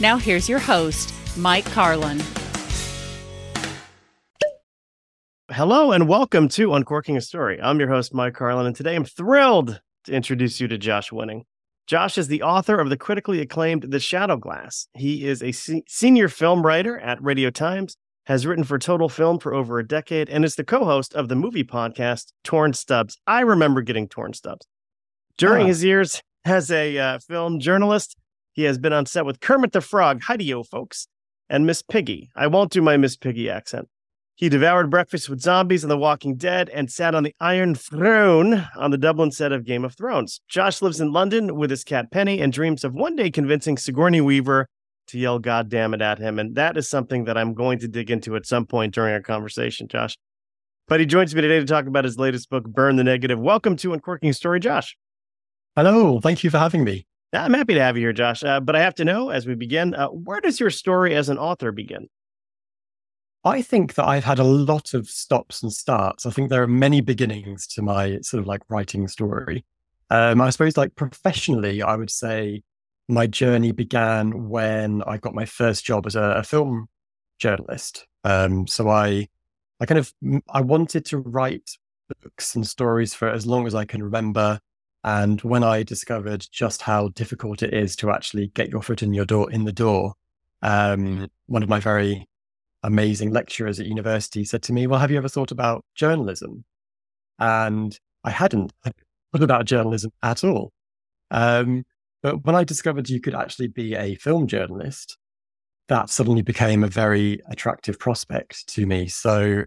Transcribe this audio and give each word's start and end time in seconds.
Now, 0.00 0.16
here's 0.16 0.48
your 0.48 0.58
host, 0.58 1.12
Mike 1.36 1.66
Carlin. 1.66 2.20
Hello 5.50 5.92
and 5.92 6.08
welcome 6.08 6.48
to 6.50 6.72
Uncorking 6.74 7.16
a 7.16 7.20
Story. 7.20 7.60
I'm 7.60 7.78
your 7.80 7.88
host, 7.88 8.14
Mike 8.14 8.34
Carlin, 8.34 8.66
and 8.66 8.74
today 8.76 8.94
I'm 8.94 9.04
thrilled 9.04 9.80
to 10.04 10.12
introduce 10.12 10.60
you 10.60 10.68
to 10.68 10.78
Josh 10.78 11.12
Winning. 11.12 11.44
Josh 11.86 12.16
is 12.16 12.28
the 12.28 12.42
author 12.42 12.78
of 12.78 12.88
the 12.88 12.96
critically 12.96 13.40
acclaimed 13.40 13.82
The 13.90 13.98
Shadow 14.00 14.36
Glass. 14.36 14.86
He 14.94 15.26
is 15.26 15.42
a 15.42 15.52
se- 15.52 15.82
senior 15.88 16.28
film 16.28 16.64
writer 16.64 16.98
at 17.00 17.22
Radio 17.22 17.50
Times, 17.50 17.96
has 18.26 18.46
written 18.46 18.64
for 18.64 18.78
Total 18.78 19.08
Film 19.08 19.38
for 19.40 19.52
over 19.52 19.78
a 19.80 19.86
decade, 19.86 20.30
and 20.30 20.44
is 20.44 20.54
the 20.54 20.64
co 20.64 20.84
host 20.84 21.14
of 21.14 21.28
the 21.28 21.34
movie 21.34 21.64
podcast 21.64 22.32
Torn 22.44 22.72
Stubs. 22.72 23.18
I 23.26 23.40
remember 23.40 23.82
getting 23.82 24.08
Torn 24.08 24.32
Stubs. 24.34 24.66
During 25.36 25.64
Ah. 25.64 25.68
his 25.68 25.82
years 25.84 26.22
as 26.44 26.70
a 26.70 26.96
uh, 26.96 27.18
film 27.18 27.58
journalist, 27.58 28.16
he 28.60 28.66
has 28.66 28.76
been 28.76 28.92
on 28.92 29.06
set 29.06 29.24
with 29.24 29.40
Kermit 29.40 29.72
the 29.72 29.80
Frog, 29.80 30.20
Hi-de-yo, 30.20 30.64
folks, 30.64 31.08
and 31.48 31.64
Miss 31.64 31.80
Piggy. 31.80 32.30
I 32.36 32.46
won't 32.46 32.70
do 32.70 32.82
my 32.82 32.98
Miss 32.98 33.16
Piggy 33.16 33.48
accent. 33.48 33.88
He 34.34 34.50
devoured 34.50 34.90
breakfast 34.90 35.30
with 35.30 35.40
zombies 35.40 35.82
and 35.82 35.90
The 35.90 35.96
Walking 35.96 36.36
Dead 36.36 36.68
and 36.68 36.90
sat 36.90 37.14
on 37.14 37.22
the 37.22 37.34
Iron 37.40 37.74
Throne 37.74 38.68
on 38.76 38.90
the 38.90 38.98
Dublin 38.98 39.30
set 39.30 39.52
of 39.52 39.64
Game 39.64 39.82
of 39.82 39.96
Thrones. 39.96 40.42
Josh 40.46 40.82
lives 40.82 41.00
in 41.00 41.10
London 41.10 41.56
with 41.56 41.70
his 41.70 41.84
cat 41.84 42.10
Penny 42.10 42.38
and 42.40 42.52
dreams 42.52 42.84
of 42.84 42.92
one 42.92 43.16
day 43.16 43.30
convincing 43.30 43.78
Sigourney 43.78 44.20
Weaver 44.20 44.66
to 45.06 45.18
yell 45.18 45.38
God 45.38 45.70
damn 45.70 45.94
it 45.94 46.02
at 46.02 46.18
him. 46.18 46.38
And 46.38 46.54
that 46.56 46.76
is 46.76 46.86
something 46.86 47.24
that 47.24 47.38
I'm 47.38 47.54
going 47.54 47.78
to 47.78 47.88
dig 47.88 48.10
into 48.10 48.36
at 48.36 48.44
some 48.44 48.66
point 48.66 48.92
during 48.92 49.14
our 49.14 49.22
conversation, 49.22 49.88
Josh. 49.88 50.18
But 50.86 51.00
he 51.00 51.06
joins 51.06 51.34
me 51.34 51.40
today 51.40 51.60
to 51.60 51.64
talk 51.64 51.86
about 51.86 52.04
his 52.04 52.18
latest 52.18 52.50
book, 52.50 52.64
Burn 52.64 52.96
the 52.96 53.04
Negative. 53.04 53.40
Welcome 53.40 53.76
to 53.76 53.94
Uncorking 53.94 54.34
Story, 54.34 54.60
Josh. 54.60 54.98
Hello, 55.76 56.20
thank 56.20 56.44
you 56.44 56.50
for 56.50 56.58
having 56.58 56.84
me. 56.84 57.06
I'm 57.32 57.54
happy 57.54 57.74
to 57.74 57.80
have 57.80 57.96
you 57.96 58.04
here, 58.06 58.12
Josh. 58.12 58.42
Uh, 58.42 58.60
but 58.60 58.74
I 58.74 58.80
have 58.80 58.94
to 58.96 59.04
know 59.04 59.30
as 59.30 59.46
we 59.46 59.54
begin, 59.54 59.94
uh, 59.94 60.08
where 60.08 60.40
does 60.40 60.58
your 60.58 60.70
story 60.70 61.14
as 61.14 61.28
an 61.28 61.38
author 61.38 61.70
begin? 61.72 62.08
I 63.44 63.62
think 63.62 63.94
that 63.94 64.06
I've 64.06 64.24
had 64.24 64.38
a 64.38 64.44
lot 64.44 64.92
of 64.92 65.08
stops 65.08 65.62
and 65.62 65.72
starts. 65.72 66.26
I 66.26 66.30
think 66.30 66.50
there 66.50 66.62
are 66.62 66.66
many 66.68 67.00
beginnings 67.00 67.66
to 67.68 67.82
my 67.82 68.18
sort 68.20 68.40
of 68.40 68.46
like 68.46 68.62
writing 68.68 69.08
story. 69.08 69.64
Um, 70.10 70.40
I 70.40 70.50
suppose, 70.50 70.76
like 70.76 70.94
professionally, 70.96 71.82
I 71.82 71.96
would 71.96 72.10
say 72.10 72.62
my 73.08 73.26
journey 73.26 73.72
began 73.72 74.48
when 74.48 75.02
I 75.06 75.16
got 75.16 75.34
my 75.34 75.46
first 75.46 75.84
job 75.84 76.06
as 76.06 76.16
a, 76.16 76.22
a 76.22 76.42
film 76.42 76.88
journalist. 77.38 78.06
Um, 78.24 78.66
so 78.66 78.88
I, 78.88 79.28
I 79.80 79.86
kind 79.86 79.98
of, 79.98 80.12
I 80.52 80.60
wanted 80.60 81.06
to 81.06 81.18
write 81.18 81.70
books 82.22 82.54
and 82.54 82.66
stories 82.66 83.14
for 83.14 83.28
as 83.30 83.46
long 83.46 83.66
as 83.66 83.74
I 83.74 83.84
can 83.84 84.02
remember. 84.02 84.60
And 85.02 85.40
when 85.42 85.64
I 85.64 85.82
discovered 85.82 86.46
just 86.50 86.82
how 86.82 87.08
difficult 87.08 87.62
it 87.62 87.72
is 87.72 87.96
to 87.96 88.10
actually 88.10 88.48
get 88.48 88.68
your 88.68 88.82
foot 88.82 89.02
in 89.02 89.14
your 89.14 89.24
door 89.24 89.50
in 89.50 89.64
the 89.64 89.72
door, 89.72 90.14
um, 90.62 91.28
one 91.46 91.62
of 91.62 91.68
my 91.68 91.80
very 91.80 92.28
amazing 92.82 93.30
lecturers 93.30 93.80
at 93.80 93.86
university 93.86 94.44
said 94.44 94.62
to 94.64 94.72
me, 94.72 94.86
Well, 94.86 95.00
have 95.00 95.10
you 95.10 95.16
ever 95.16 95.28
thought 95.28 95.50
about 95.50 95.84
journalism? 95.94 96.64
And 97.38 97.98
I 98.24 98.30
hadn't 98.30 98.72
thought 98.84 99.42
about 99.42 99.64
journalism 99.64 100.12
at 100.22 100.44
all. 100.44 100.72
Um, 101.30 101.84
but 102.22 102.44
when 102.44 102.54
I 102.54 102.64
discovered 102.64 103.08
you 103.08 103.20
could 103.20 103.34
actually 103.34 103.68
be 103.68 103.94
a 103.94 104.16
film 104.16 104.46
journalist, 104.46 105.16
that 105.88 106.10
suddenly 106.10 106.42
became 106.42 106.84
a 106.84 106.88
very 106.88 107.40
attractive 107.48 107.98
prospect 107.98 108.68
to 108.68 108.86
me. 108.86 109.08
So 109.08 109.64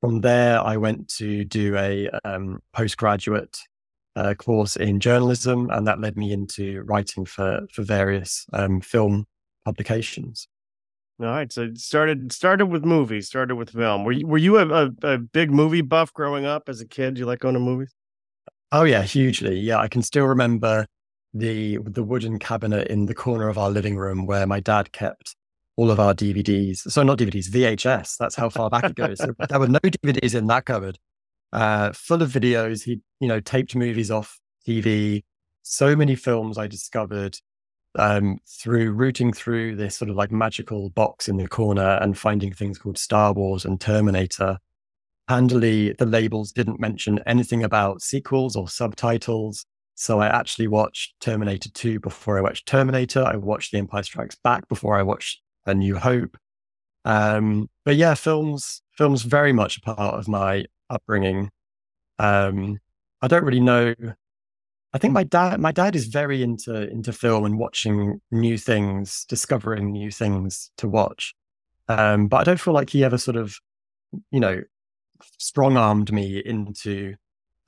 from 0.00 0.20
there, 0.20 0.60
I 0.60 0.76
went 0.76 1.08
to 1.16 1.44
do 1.44 1.76
a 1.76 2.08
um, 2.24 2.60
postgraduate 2.72 3.58
uh, 4.16 4.34
course 4.34 4.76
in 4.76 4.98
journalism, 4.98 5.68
and 5.70 5.86
that 5.86 6.00
led 6.00 6.16
me 6.16 6.32
into 6.32 6.82
writing 6.82 7.24
for 7.24 7.60
for 7.72 7.82
various 7.82 8.46
um, 8.52 8.80
film 8.80 9.26
publications. 9.64 10.48
All 11.20 11.26
right, 11.26 11.50
so 11.52 11.62
it 11.62 11.78
started 11.78 12.32
started 12.32 12.66
with 12.66 12.84
movies, 12.84 13.26
started 13.26 13.56
with 13.56 13.70
film. 13.70 14.04
Were 14.04 14.12
you 14.12 14.26
were 14.26 14.38
you 14.38 14.58
a, 14.58 14.86
a, 14.86 14.90
a 15.02 15.18
big 15.18 15.50
movie 15.50 15.82
buff 15.82 16.12
growing 16.12 16.44
up 16.44 16.68
as 16.68 16.80
a 16.80 16.86
kid? 16.86 17.14
Do 17.14 17.20
you 17.20 17.26
like 17.26 17.38
going 17.40 17.54
to 17.54 17.60
movies? 17.60 17.94
Oh 18.72 18.84
yeah, 18.84 19.02
hugely. 19.02 19.58
Yeah, 19.58 19.78
I 19.78 19.88
can 19.88 20.02
still 20.02 20.26
remember 20.26 20.86
the 21.32 21.78
the 21.78 22.02
wooden 22.02 22.38
cabinet 22.38 22.88
in 22.88 23.06
the 23.06 23.14
corner 23.14 23.48
of 23.48 23.58
our 23.58 23.70
living 23.70 23.96
room 23.96 24.26
where 24.26 24.46
my 24.46 24.60
dad 24.60 24.92
kept 24.92 25.36
all 25.76 25.90
of 25.90 26.00
our 26.00 26.14
DVDs. 26.14 26.90
So 26.90 27.02
not 27.02 27.18
DVDs, 27.18 27.48
VHS. 27.48 28.16
That's 28.18 28.34
how 28.34 28.48
far 28.48 28.70
back 28.70 28.84
it 28.84 28.94
goes. 28.94 29.18
So 29.18 29.34
there 29.48 29.60
were 29.60 29.68
no 29.68 29.78
DVDs 29.78 30.34
in 30.34 30.46
that 30.48 30.64
cupboard. 30.64 30.98
Uh, 31.52 31.92
full 31.92 32.22
of 32.22 32.30
videos. 32.30 32.84
He, 32.84 33.00
you 33.20 33.28
know, 33.28 33.40
taped 33.40 33.74
movies 33.74 34.10
off 34.10 34.38
TV. 34.66 35.22
So 35.62 35.96
many 35.96 36.14
films 36.14 36.58
I 36.58 36.66
discovered 36.66 37.38
um, 37.98 38.38
through 38.46 38.92
rooting 38.92 39.32
through 39.32 39.76
this 39.76 39.96
sort 39.96 40.10
of 40.10 40.16
like 40.16 40.30
magical 40.30 40.90
box 40.90 41.28
in 41.28 41.36
the 41.36 41.48
corner 41.48 41.98
and 42.00 42.16
finding 42.16 42.52
things 42.52 42.78
called 42.78 42.98
Star 42.98 43.32
Wars 43.32 43.64
and 43.64 43.80
Terminator. 43.80 44.58
Handily, 45.28 45.92
the 45.98 46.06
labels 46.06 46.52
didn't 46.52 46.78
mention 46.78 47.20
anything 47.26 47.64
about 47.64 48.02
sequels 48.02 48.54
or 48.54 48.68
subtitles. 48.68 49.64
So 49.94 50.20
I 50.20 50.28
actually 50.28 50.68
watched 50.68 51.14
Terminator 51.20 51.70
2 51.70 52.00
before 52.00 52.38
I 52.38 52.42
watched 52.42 52.66
Terminator. 52.66 53.24
I 53.24 53.36
watched 53.36 53.72
The 53.72 53.78
Empire 53.78 54.02
Strikes 54.02 54.36
Back 54.44 54.68
before 54.68 54.96
I 54.96 55.02
watched 55.02 55.40
A 55.64 55.74
New 55.74 55.96
Hope. 55.96 56.36
Um, 57.06 57.70
but 57.84 57.96
yeah, 57.96 58.14
films, 58.14 58.82
films 58.92 59.22
very 59.22 59.52
much 59.52 59.78
a 59.78 59.80
part 59.80 60.14
of 60.14 60.28
my 60.28 60.66
upbringing. 60.90 61.50
Um, 62.18 62.78
I 63.22 63.28
don't 63.28 63.44
really 63.44 63.60
know. 63.60 63.94
I 64.92 64.98
think 64.98 65.12
my 65.12 65.24
dad, 65.24 65.60
my 65.60 65.72
dad 65.72 65.94
is 65.94 66.06
very 66.06 66.42
into 66.42 66.88
into 66.90 67.12
film 67.12 67.44
and 67.44 67.58
watching 67.58 68.20
new 68.30 68.56
things, 68.56 69.24
discovering 69.28 69.92
new 69.92 70.10
things 70.10 70.70
to 70.78 70.88
watch. 70.88 71.34
Um, 71.88 72.28
but 72.28 72.38
I 72.38 72.44
don't 72.44 72.60
feel 72.60 72.74
like 72.74 72.90
he 72.90 73.04
ever 73.04 73.18
sort 73.18 73.36
of, 73.36 73.58
you 74.30 74.40
know, 74.40 74.62
strong 75.38 75.76
armed 75.76 76.12
me 76.12 76.38
into 76.44 77.14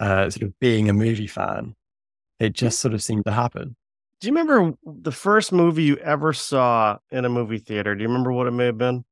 uh, 0.00 0.30
sort 0.30 0.42
of 0.42 0.58
being 0.58 0.88
a 0.88 0.92
movie 0.92 1.26
fan. 1.26 1.74
It 2.40 2.52
just 2.52 2.80
sort 2.80 2.94
of 2.94 3.02
seemed 3.02 3.24
to 3.26 3.32
happen. 3.32 3.76
Do 4.20 4.26
you 4.26 4.32
remember 4.32 4.74
the 4.84 5.12
first 5.12 5.52
movie 5.52 5.84
you 5.84 5.96
ever 5.98 6.32
saw 6.32 6.98
in 7.10 7.24
a 7.24 7.28
movie 7.28 7.58
theater? 7.58 7.94
Do 7.94 8.02
you 8.02 8.08
remember 8.08 8.32
what 8.32 8.46
it 8.46 8.52
may 8.52 8.66
have 8.66 8.78
been? 8.78 9.04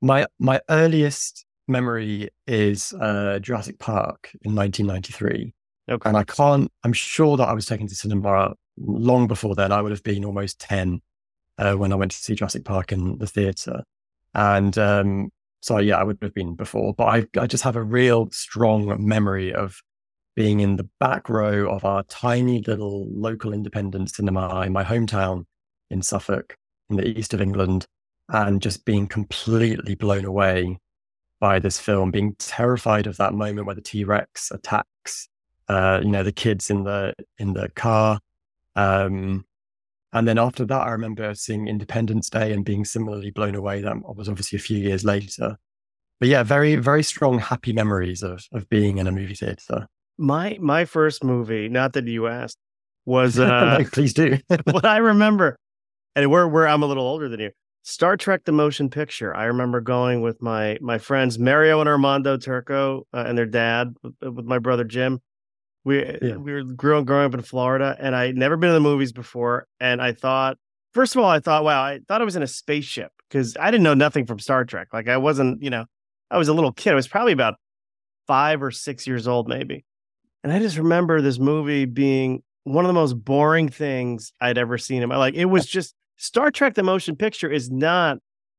My 0.00 0.26
my 0.38 0.60
earliest 0.68 1.44
memory 1.68 2.30
is 2.46 2.92
uh, 3.00 3.38
Jurassic 3.40 3.78
Park 3.78 4.30
in 4.42 4.54
1993, 4.54 5.54
Okay. 5.90 6.08
and 6.08 6.16
I 6.16 6.24
can't. 6.24 6.70
I'm 6.82 6.92
sure 6.92 7.36
that 7.36 7.48
I 7.48 7.52
was 7.52 7.66
taken 7.66 7.86
to 7.86 7.94
cinema 7.94 8.54
long 8.78 9.26
before 9.26 9.54
then. 9.54 9.72
I 9.72 9.80
would 9.82 9.92
have 9.92 10.02
been 10.02 10.24
almost 10.24 10.60
ten 10.60 11.00
uh, 11.58 11.74
when 11.74 11.92
I 11.92 11.96
went 11.96 12.12
to 12.12 12.16
see 12.18 12.34
Jurassic 12.34 12.64
Park 12.64 12.92
in 12.92 13.18
the 13.18 13.26
theater, 13.26 13.82
and 14.34 14.76
um, 14.78 15.30
so 15.60 15.78
yeah, 15.78 15.98
I 15.98 16.04
would 16.04 16.18
have 16.22 16.34
been 16.34 16.54
before. 16.54 16.94
But 16.94 17.04
I 17.04 17.40
I 17.40 17.46
just 17.46 17.64
have 17.64 17.76
a 17.76 17.82
real 17.82 18.28
strong 18.32 19.06
memory 19.06 19.52
of 19.54 19.80
being 20.36 20.60
in 20.60 20.76
the 20.76 20.88
back 20.98 21.28
row 21.28 21.70
of 21.70 21.84
our 21.84 22.02
tiny 22.04 22.60
little 22.62 23.06
local 23.12 23.52
independent 23.52 24.10
cinema 24.10 24.62
in 24.62 24.72
my 24.72 24.82
hometown 24.82 25.44
in 25.90 26.02
Suffolk, 26.02 26.56
in 26.90 26.96
the 26.96 27.06
east 27.06 27.34
of 27.34 27.40
England, 27.40 27.86
and 28.30 28.60
just 28.60 28.84
being 28.84 29.06
completely 29.06 29.94
blown 29.94 30.24
away 30.24 30.78
by 31.44 31.58
this 31.58 31.78
film, 31.78 32.10
being 32.10 32.34
terrified 32.38 33.06
of 33.06 33.18
that 33.18 33.34
moment 33.34 33.66
where 33.66 33.74
the 33.74 33.82
T 33.82 34.02
Rex 34.02 34.50
attacks, 34.50 35.28
uh, 35.68 36.00
you 36.02 36.08
know, 36.08 36.22
the 36.22 36.32
kids 36.32 36.70
in 36.70 36.84
the 36.84 37.12
in 37.36 37.52
the 37.52 37.68
car. 37.68 38.18
Um, 38.76 39.44
and 40.14 40.26
then 40.26 40.38
after 40.38 40.64
that, 40.64 40.80
I 40.80 40.92
remember 40.92 41.34
seeing 41.34 41.68
Independence 41.68 42.30
Day 42.30 42.54
and 42.54 42.64
being 42.64 42.86
similarly 42.86 43.30
blown 43.30 43.54
away. 43.54 43.82
That 43.82 43.94
was 44.16 44.26
obviously 44.26 44.56
a 44.56 44.58
few 44.58 44.78
years 44.78 45.04
later. 45.04 45.58
But 46.18 46.30
yeah, 46.30 46.44
very 46.44 46.76
very 46.76 47.02
strong, 47.02 47.38
happy 47.40 47.74
memories 47.74 48.22
of 48.22 48.46
of 48.54 48.66
being 48.70 48.96
in 48.96 49.06
a 49.06 49.12
movie 49.12 49.34
theater. 49.34 49.86
My 50.16 50.56
my 50.62 50.86
first 50.86 51.22
movie, 51.22 51.68
not 51.68 51.92
that 51.92 52.06
you 52.06 52.26
asked, 52.26 52.56
was 53.04 53.38
uh, 53.38 53.76
no, 53.76 53.84
please 53.84 54.14
do. 54.14 54.38
what 54.64 54.86
I 54.86 54.96
remember, 54.96 55.58
and 56.16 56.30
we're 56.30 56.48
we're 56.48 56.66
I'm 56.66 56.82
a 56.82 56.86
little 56.86 57.06
older 57.06 57.28
than 57.28 57.40
you. 57.40 57.50
Star 57.84 58.16
Trek: 58.16 58.44
The 58.44 58.52
Motion 58.52 58.88
Picture. 58.88 59.36
I 59.36 59.44
remember 59.44 59.80
going 59.80 60.22
with 60.22 60.40
my 60.40 60.78
my 60.80 60.96
friends 60.96 61.38
Mario 61.38 61.80
and 61.80 61.88
Armando 61.88 62.38
Turco 62.38 63.06
uh, 63.12 63.24
and 63.26 63.36
their 63.36 63.46
dad 63.46 63.94
with, 64.02 64.14
uh, 64.24 64.32
with, 64.32 64.46
my 64.46 64.58
brother 64.58 64.84
Jim. 64.84 65.20
We 65.84 65.98
yeah. 66.22 66.36
we 66.36 66.52
were 66.52 66.64
growing 66.64 67.04
growing 67.04 67.26
up 67.26 67.34
in 67.34 67.42
Florida, 67.42 67.94
and 68.00 68.16
I'd 68.16 68.36
never 68.36 68.56
been 68.56 68.70
in 68.70 68.74
the 68.74 68.80
movies 68.80 69.12
before. 69.12 69.66
And 69.80 70.00
I 70.00 70.12
thought, 70.12 70.56
first 70.94 71.14
of 71.14 71.22
all, 71.22 71.28
I 71.28 71.40
thought, 71.40 71.62
wow, 71.62 71.82
I 71.82 72.00
thought 72.08 72.22
I 72.22 72.24
was 72.24 72.36
in 72.36 72.42
a 72.42 72.46
spaceship 72.46 73.12
because 73.28 73.54
I 73.60 73.70
didn't 73.70 73.84
know 73.84 73.94
nothing 73.94 74.24
from 74.24 74.38
Star 74.38 74.64
Trek. 74.64 74.88
Like 74.94 75.06
I 75.06 75.18
wasn't, 75.18 75.62
you 75.62 75.68
know, 75.68 75.84
I 76.30 76.38
was 76.38 76.48
a 76.48 76.54
little 76.54 76.72
kid. 76.72 76.92
I 76.92 76.96
was 76.96 77.06
probably 77.06 77.32
about 77.32 77.56
five 78.26 78.62
or 78.62 78.70
six 78.70 79.06
years 79.06 79.28
old, 79.28 79.46
maybe. 79.46 79.84
And 80.42 80.50
I 80.50 80.58
just 80.58 80.78
remember 80.78 81.20
this 81.20 81.38
movie 81.38 81.84
being 81.84 82.42
one 82.62 82.86
of 82.86 82.88
the 82.88 82.94
most 82.94 83.22
boring 83.22 83.68
things 83.68 84.32
I'd 84.40 84.56
ever 84.56 84.78
seen 84.78 85.02
in 85.02 85.10
my 85.10 85.18
like 85.18 85.34
it 85.34 85.44
was 85.44 85.66
just 85.78 85.94
Star 86.16 86.50
Trek: 86.50 86.74
The 86.74 86.82
Motion 86.82 87.16
Picture 87.16 87.50
is 87.50 87.70
not 87.70 88.18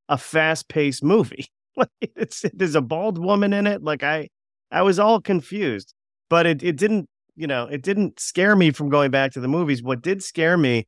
a 0.10 0.18
fast-paced 0.18 1.04
movie. 1.04 1.48
Like 1.78 1.90
it's 2.00 2.46
there's 2.54 2.76
a 2.76 2.80
bald 2.80 3.18
woman 3.18 3.52
in 3.52 3.68
it. 3.68 3.84
Like 3.84 4.02
I 4.02 4.30
I 4.72 4.82
was 4.82 4.98
all 4.98 5.20
confused, 5.20 5.94
but 6.30 6.46
it 6.46 6.64
it 6.64 6.78
didn't 6.78 7.10
you 7.36 7.48
know 7.48 7.66
it 7.66 7.82
didn't 7.82 8.18
scare 8.18 8.56
me 8.56 8.72
from 8.72 8.88
going 8.88 9.12
back 9.12 9.34
to 9.34 9.42
the 9.42 9.50
movies. 9.50 9.84
What 9.84 10.02
did 10.02 10.24
scare 10.24 10.58
me, 10.58 10.88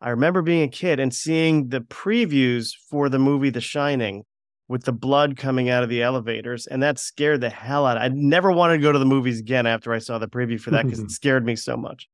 I 0.00 0.10
remember 0.10 0.42
being 0.42 0.62
a 0.62 0.68
kid 0.68 1.00
and 1.00 1.14
seeing 1.14 1.68
the 1.68 1.80
previews 1.80 2.72
for 2.90 3.08
the 3.08 3.18
movie 3.18 3.50
The 3.50 3.60
Shining 3.60 4.24
with 4.68 4.84
the 4.84 4.92
blood 4.92 5.36
coming 5.36 5.68
out 5.68 5.82
of 5.82 5.88
the 5.88 6.02
elevators, 6.02 6.66
and 6.66 6.82
that 6.82 6.98
scared 6.98 7.40
the 7.40 7.50
hell 7.50 7.86
out. 7.86 7.96
Of. 7.96 8.02
I 8.02 8.08
never 8.08 8.50
wanted 8.50 8.78
to 8.78 8.82
go 8.82 8.92
to 8.92 8.98
the 8.98 9.04
movies 9.04 9.40
again 9.40 9.66
after 9.66 9.92
I 9.92 9.98
saw 9.98 10.18
the 10.18 10.28
preview 10.28 10.60
for 10.60 10.70
that 10.70 10.84
because 10.84 11.00
it 11.00 11.10
scared 11.10 11.44
me 11.44 11.56
so 11.56 11.76
much. 11.76 12.08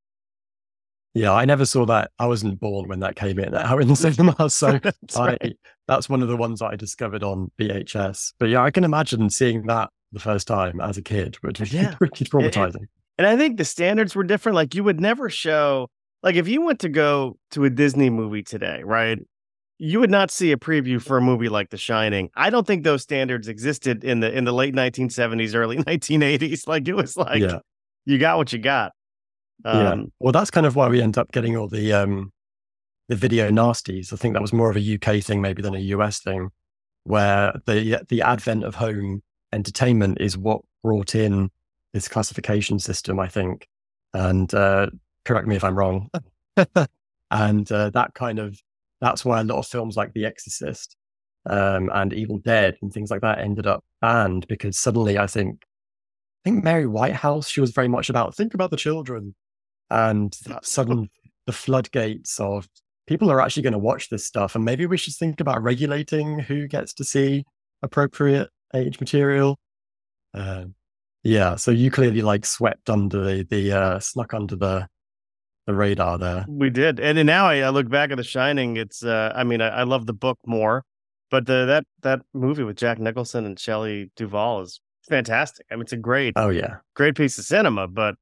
Yeah, 1.13 1.33
I 1.33 1.45
never 1.45 1.65
saw 1.65 1.85
that. 1.87 2.11
I 2.19 2.25
wasn't 2.25 2.59
born 2.59 2.87
when 2.87 3.01
that 3.01 3.15
came 3.15 3.37
in 3.37 3.53
out 3.53 3.81
in 3.81 3.87
the 3.87 3.95
cinema, 3.95 4.35
so 4.49 4.79
that's, 4.83 5.17
I, 5.17 5.27
right. 5.27 5.57
that's 5.87 6.07
one 6.07 6.21
of 6.21 6.29
the 6.29 6.37
ones 6.37 6.59
that 6.59 6.67
I 6.67 6.75
discovered 6.75 7.23
on 7.23 7.51
VHS. 7.59 8.33
But 8.39 8.49
yeah, 8.49 8.63
I 8.63 8.71
can 8.71 8.83
imagine 8.83 9.29
seeing 9.29 9.63
that 9.67 9.89
the 10.11 10.19
first 10.19 10.47
time 10.47 10.79
as 10.79 10.97
a 10.97 11.01
kid, 11.01 11.35
which 11.41 11.59
was 11.59 11.73
yeah. 11.73 11.95
pretty 11.97 12.25
traumatizing. 12.25 12.75
And, 12.75 12.87
and 13.17 13.27
I 13.27 13.37
think 13.37 13.57
the 13.57 13.65
standards 13.65 14.15
were 14.15 14.23
different. 14.23 14.55
Like 14.55 14.73
you 14.73 14.83
would 14.83 15.01
never 15.01 15.29
show, 15.29 15.89
like 16.23 16.35
if 16.35 16.47
you 16.47 16.61
went 16.61 16.79
to 16.79 16.89
go 16.89 17.37
to 17.51 17.65
a 17.65 17.69
Disney 17.69 18.09
movie 18.09 18.43
today, 18.43 18.81
right? 18.83 19.19
You 19.83 19.99
would 19.99 20.11
not 20.11 20.29
see 20.29 20.51
a 20.51 20.57
preview 20.57 21.01
for 21.01 21.17
a 21.17 21.21
movie 21.21 21.49
like 21.49 21.71
The 21.71 21.77
Shining. 21.77 22.29
I 22.35 22.51
don't 22.51 22.67
think 22.67 22.83
those 22.83 23.01
standards 23.01 23.47
existed 23.47 24.03
in 24.03 24.19
the 24.19 24.31
in 24.31 24.43
the 24.43 24.51
late 24.53 24.75
1970s, 24.75 25.55
early 25.55 25.77
1980s. 25.77 26.67
Like 26.67 26.87
it 26.87 26.93
was 26.93 27.17
like 27.17 27.41
yeah. 27.41 27.59
you 28.05 28.19
got 28.19 28.37
what 28.37 28.53
you 28.53 28.59
got. 28.59 28.91
Um, 29.65 29.99
yeah. 29.99 30.05
Well, 30.19 30.31
that's 30.31 30.51
kind 30.51 30.65
of 30.65 30.75
why 30.75 30.87
we 30.87 31.01
end 31.01 31.17
up 31.17 31.31
getting 31.31 31.57
all 31.57 31.67
the 31.67 31.93
um, 31.93 32.31
the 33.07 33.15
video 33.15 33.49
nasties. 33.49 34.13
I 34.13 34.15
think 34.15 34.33
that 34.33 34.41
was 34.41 34.53
more 34.53 34.69
of 34.69 34.77
a 34.77 34.95
UK 34.95 35.23
thing 35.23 35.41
maybe 35.41 35.61
than 35.61 35.75
a 35.75 35.79
US 35.79 36.19
thing, 36.19 36.49
where 37.03 37.53
the 37.65 38.03
the 38.09 38.21
advent 38.21 38.63
of 38.63 38.75
home 38.75 39.21
entertainment 39.53 40.19
is 40.21 40.37
what 40.37 40.61
brought 40.83 41.15
in 41.15 41.49
this 41.93 42.07
classification 42.07 42.79
system. 42.79 43.19
I 43.19 43.27
think, 43.27 43.67
and 44.13 44.53
uh, 44.53 44.87
correct 45.25 45.47
me 45.47 45.55
if 45.55 45.63
I'm 45.63 45.77
wrong. 45.77 46.09
and 47.31 47.71
uh, 47.71 47.89
that 47.91 48.13
kind 48.13 48.39
of 48.39 48.61
that's 48.99 49.25
why 49.25 49.41
a 49.41 49.43
lot 49.43 49.57
of 49.57 49.67
films 49.67 49.97
like 49.97 50.13
The 50.13 50.25
Exorcist 50.25 50.95
um, 51.49 51.89
and 51.93 52.13
Evil 52.13 52.37
Dead 52.37 52.77
and 52.81 52.93
things 52.93 53.09
like 53.09 53.21
that 53.21 53.39
ended 53.39 53.67
up 53.67 53.83
banned 53.99 54.47
because 54.47 54.77
suddenly 54.77 55.17
I 55.17 55.27
think 55.27 55.63
I 56.45 56.49
think 56.49 56.63
Mary 56.63 56.85
Whitehouse 56.85 57.49
she 57.49 57.61
was 57.61 57.71
very 57.71 57.87
much 57.87 58.09
about 58.09 58.35
think 58.35 58.53
about 58.53 58.69
the 58.71 58.77
children 58.77 59.35
and 59.91 60.35
that 60.45 60.65
sudden 60.65 61.09
the 61.45 61.53
floodgates 61.53 62.39
of 62.39 62.67
people 63.07 63.31
are 63.31 63.41
actually 63.41 63.63
going 63.63 63.73
to 63.73 63.79
watch 63.79 64.09
this 64.09 64.25
stuff 64.25 64.55
and 64.55 64.63
maybe 64.63 64.85
we 64.85 64.97
should 64.97 65.13
think 65.13 65.39
about 65.39 65.61
regulating 65.61 66.39
who 66.39 66.67
gets 66.67 66.93
to 66.93 67.03
see 67.03 67.43
appropriate 67.83 68.49
age 68.73 68.99
material. 68.99 69.59
Uh, 70.33 70.65
yeah 71.23 71.55
so 71.55 71.71
you 71.71 71.91
clearly 71.91 72.21
like 72.21 72.45
swept 72.45 72.89
under 72.89 73.23
the 73.23 73.43
the 73.43 73.71
uh, 73.71 73.99
snuck 73.99 74.33
under 74.33 74.55
the 74.55 74.87
the 75.67 75.73
radar 75.75 76.17
there. 76.17 76.45
We 76.47 76.69
did 76.69 76.99
and 76.99 77.23
now 77.25 77.45
I, 77.45 77.59
I 77.59 77.69
look 77.69 77.89
back 77.89 78.11
at 78.11 78.17
the 78.17 78.23
shining 78.23 78.77
it's 78.77 79.03
uh 79.03 79.31
i 79.35 79.43
mean 79.43 79.61
I, 79.61 79.67
I 79.67 79.83
love 79.83 80.07
the 80.07 80.13
book 80.13 80.39
more 80.45 80.83
but 81.29 81.45
the, 81.45 81.65
that 81.65 81.83
that 82.01 82.21
movie 82.33 82.63
with 82.63 82.77
jack 82.77 82.97
nicholson 82.97 83.45
and 83.45 83.59
shelley 83.59 84.11
duvall 84.15 84.61
is 84.61 84.81
fantastic. 85.07 85.65
I 85.71 85.75
mean 85.75 85.83
it's 85.83 85.93
a 85.93 85.97
great 85.97 86.33
oh 86.35 86.49
yeah. 86.49 86.77
great 86.95 87.15
piece 87.15 87.37
of 87.37 87.45
cinema 87.45 87.87
but 87.87 88.15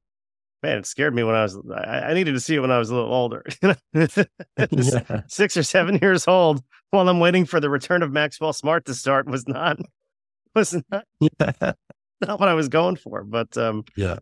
man, 0.62 0.78
it 0.78 0.86
scared 0.86 1.14
me 1.14 1.22
when 1.22 1.34
I 1.34 1.42
was. 1.42 1.58
I, 1.74 2.10
I 2.10 2.14
needed 2.14 2.32
to 2.32 2.40
see 2.40 2.56
it 2.56 2.60
when 2.60 2.70
I 2.70 2.78
was 2.78 2.90
a 2.90 2.94
little 2.94 3.12
older, 3.12 3.44
yeah. 3.92 5.22
six 5.28 5.56
or 5.56 5.62
seven 5.62 5.98
years 6.00 6.26
old. 6.28 6.62
While 6.90 7.08
I'm 7.08 7.20
waiting 7.20 7.44
for 7.44 7.60
the 7.60 7.70
return 7.70 8.02
of 8.02 8.12
Maxwell 8.12 8.52
Smart 8.52 8.84
to 8.86 8.94
start, 8.94 9.26
was 9.26 9.46
not 9.46 9.78
was 10.54 10.74
not 10.90 11.04
yeah. 11.20 11.72
not 12.20 12.40
what 12.40 12.48
I 12.48 12.54
was 12.54 12.68
going 12.68 12.96
for. 12.96 13.24
But 13.24 13.56
um, 13.56 13.84
yeah, 13.96 14.18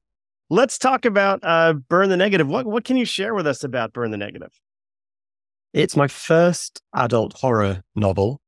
let's 0.51 0.79
talk 0.79 1.05
about 1.05 1.41
uh, 1.43 1.75
Burn 1.75 2.09
the 2.09 2.17
Negative. 2.17 2.49
What 2.49 2.67
what 2.67 2.85
can 2.85 2.97
you 2.97 3.05
share 3.05 3.35
with 3.35 3.47
us 3.47 3.65
about 3.65 3.93
Burn 3.93 4.11
the 4.11 4.17
Negative? 4.17 4.53
It's 5.73 5.97
my 5.97 6.09
first 6.09 6.83
adult 6.95 7.35
horror 7.35 7.83
novel. 7.95 8.41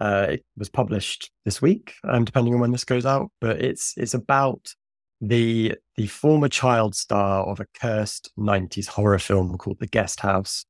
Uh, 0.00 0.26
it 0.30 0.44
was 0.56 0.68
published 0.68 1.30
this 1.44 1.60
week, 1.60 1.94
um, 2.04 2.24
depending 2.24 2.54
on 2.54 2.60
when 2.60 2.70
this 2.70 2.84
goes 2.84 3.04
out. 3.04 3.30
But 3.40 3.60
it's 3.60 3.94
it's 3.96 4.14
about 4.14 4.74
the 5.20 5.74
the 5.96 6.06
former 6.06 6.48
child 6.48 6.94
star 6.94 7.44
of 7.44 7.60
a 7.60 7.66
cursed 7.80 8.30
90s 8.38 8.86
horror 8.86 9.18
film 9.18 9.58
called 9.58 9.78
The 9.80 9.86
Guest 9.86 10.20
House. 10.20 10.64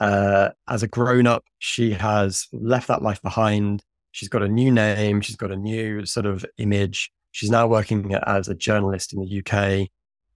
Uh, 0.00 0.50
as 0.68 0.82
a 0.82 0.88
grown 0.88 1.26
up, 1.26 1.44
she 1.58 1.92
has 1.92 2.46
left 2.52 2.88
that 2.88 3.02
life 3.02 3.20
behind. 3.22 3.82
She's 4.12 4.28
got 4.28 4.42
a 4.42 4.48
new 4.48 4.70
name. 4.70 5.20
She's 5.20 5.36
got 5.36 5.50
a 5.50 5.56
new 5.56 6.04
sort 6.06 6.26
of 6.26 6.44
image. 6.58 7.10
She's 7.32 7.50
now 7.50 7.66
working 7.66 8.14
as 8.26 8.48
a 8.48 8.54
journalist 8.54 9.12
in 9.12 9.20
the 9.20 9.42
UK. 9.42 9.88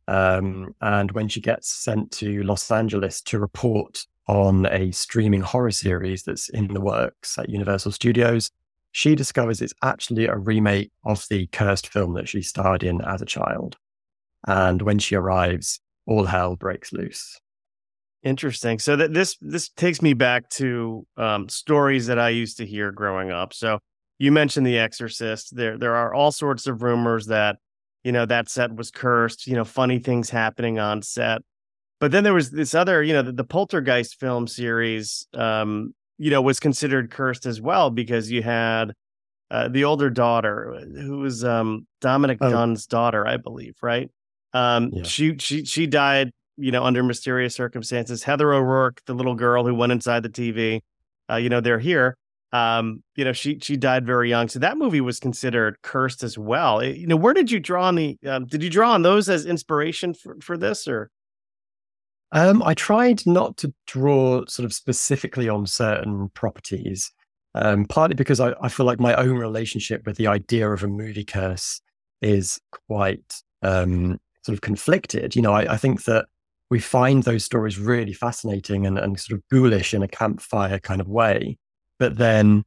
Um, 0.08 0.74
and 0.80 1.12
when 1.12 1.28
she 1.28 1.40
gets 1.40 1.68
sent 1.70 2.10
to 2.12 2.42
Los 2.42 2.70
Angeles 2.70 3.22
to 3.22 3.38
report 3.38 4.04
on 4.26 4.66
a 4.66 4.90
streaming 4.92 5.40
horror 5.40 5.70
series 5.70 6.22
that's 6.22 6.48
in 6.48 6.68
the 6.74 6.80
works 6.80 7.38
at 7.38 7.48
Universal 7.48 7.92
Studios, 7.92 8.50
she 8.92 9.14
discovers 9.14 9.60
it's 9.60 9.74
actually 9.82 10.26
a 10.26 10.36
remake 10.36 10.90
of 11.04 11.26
the 11.28 11.46
cursed 11.48 11.88
film 11.88 12.14
that 12.14 12.28
she 12.28 12.42
starred 12.42 12.82
in 12.82 13.00
as 13.02 13.22
a 13.22 13.26
child. 13.26 13.76
And 14.46 14.82
when 14.82 14.98
she 14.98 15.14
arrives, 15.14 15.80
all 16.06 16.26
hell 16.26 16.56
breaks 16.56 16.92
loose. 16.92 17.38
Interesting. 18.22 18.78
So 18.78 18.94
that 18.96 19.12
this 19.12 19.36
this 19.40 19.68
takes 19.70 20.00
me 20.00 20.14
back 20.14 20.48
to 20.50 21.04
um, 21.16 21.48
stories 21.48 22.06
that 22.06 22.18
I 22.18 22.28
used 22.28 22.58
to 22.58 22.66
hear 22.66 22.92
growing 22.92 23.32
up. 23.32 23.52
So 23.52 23.80
you 24.18 24.30
mentioned 24.30 24.66
The 24.66 24.78
Exorcist. 24.78 25.56
There 25.56 25.76
there 25.76 25.96
are 25.96 26.14
all 26.14 26.30
sorts 26.30 26.66
of 26.68 26.82
rumors 26.82 27.26
that 27.26 27.56
you 28.04 28.12
know 28.12 28.26
that 28.26 28.48
set 28.48 28.74
was 28.76 28.92
cursed. 28.92 29.46
You 29.46 29.56
know, 29.56 29.64
funny 29.64 29.98
things 29.98 30.30
happening 30.30 30.78
on 30.78 31.02
set. 31.02 31.42
But 31.98 32.10
then 32.10 32.24
there 32.24 32.34
was 32.34 32.50
this 32.50 32.74
other, 32.74 33.02
you 33.02 33.12
know, 33.12 33.22
the, 33.22 33.32
the 33.32 33.44
Poltergeist 33.44 34.18
film 34.18 34.48
series 34.48 35.26
um, 35.34 35.94
you 36.22 36.30
know, 36.30 36.40
was 36.40 36.60
considered 36.60 37.10
cursed 37.10 37.46
as 37.46 37.60
well 37.60 37.90
because 37.90 38.30
you 38.30 38.44
had 38.44 38.92
uh, 39.50 39.66
the 39.66 39.82
older 39.82 40.08
daughter 40.08 40.80
who 40.94 41.18
was 41.18 41.44
um, 41.44 41.84
Dominick 42.00 42.38
oh. 42.40 42.48
Dunne's 42.48 42.86
daughter, 42.86 43.26
I 43.26 43.38
believe, 43.38 43.74
right? 43.82 44.08
Um, 44.52 44.90
yeah. 44.92 45.02
She 45.02 45.36
she 45.38 45.64
she 45.64 45.88
died, 45.88 46.30
you 46.56 46.70
know, 46.70 46.84
under 46.84 47.02
mysterious 47.02 47.56
circumstances. 47.56 48.22
Heather 48.22 48.54
O'Rourke, 48.54 49.02
the 49.06 49.14
little 49.14 49.34
girl 49.34 49.66
who 49.66 49.74
went 49.74 49.90
inside 49.90 50.22
the 50.22 50.28
TV, 50.28 50.82
uh, 51.28 51.36
you 51.36 51.48
know, 51.48 51.60
they're 51.60 51.80
here. 51.80 52.16
Um, 52.52 53.02
you 53.16 53.24
know, 53.24 53.32
she 53.32 53.58
she 53.58 53.76
died 53.76 54.06
very 54.06 54.28
young, 54.28 54.46
so 54.46 54.60
that 54.60 54.78
movie 54.78 55.00
was 55.00 55.18
considered 55.18 55.82
cursed 55.82 56.22
as 56.22 56.38
well. 56.38 56.78
It, 56.78 56.98
you 56.98 57.08
know, 57.08 57.16
where 57.16 57.34
did 57.34 57.50
you 57.50 57.58
draw 57.58 57.88
on 57.88 57.96
the? 57.96 58.16
Um, 58.24 58.46
did 58.46 58.62
you 58.62 58.70
draw 58.70 58.92
on 58.92 59.02
those 59.02 59.28
as 59.28 59.44
inspiration 59.44 60.14
for 60.14 60.36
for 60.40 60.56
this, 60.56 60.86
or? 60.86 61.10
Um, 62.32 62.62
I 62.62 62.72
tried 62.74 63.26
not 63.26 63.58
to 63.58 63.72
draw 63.86 64.44
sort 64.46 64.64
of 64.64 64.72
specifically 64.72 65.48
on 65.48 65.66
certain 65.66 66.30
properties, 66.30 67.12
um, 67.54 67.84
partly 67.84 68.14
because 68.14 68.40
I, 68.40 68.54
I, 68.62 68.70
feel 68.70 68.86
like 68.86 68.98
my 68.98 69.14
own 69.14 69.36
relationship 69.36 70.06
with 70.06 70.16
the 70.16 70.28
idea 70.28 70.70
of 70.70 70.82
a 70.82 70.88
movie 70.88 71.24
curse 71.24 71.82
is 72.22 72.58
quite 72.88 73.42
um, 73.60 74.18
sort 74.46 74.54
of 74.54 74.62
conflicted. 74.62 75.36
You 75.36 75.42
know, 75.42 75.52
I, 75.52 75.74
I, 75.74 75.76
think 75.76 76.04
that 76.04 76.24
we 76.70 76.80
find 76.80 77.22
those 77.22 77.44
stories 77.44 77.78
really 77.78 78.14
fascinating 78.14 78.86
and, 78.86 78.98
and 78.98 79.20
sort 79.20 79.38
of 79.38 79.48
ghoulish 79.50 79.92
in 79.92 80.02
a 80.02 80.08
campfire 80.08 80.78
kind 80.78 81.02
of 81.02 81.08
way. 81.08 81.58
But 81.98 82.16
then 82.16 82.64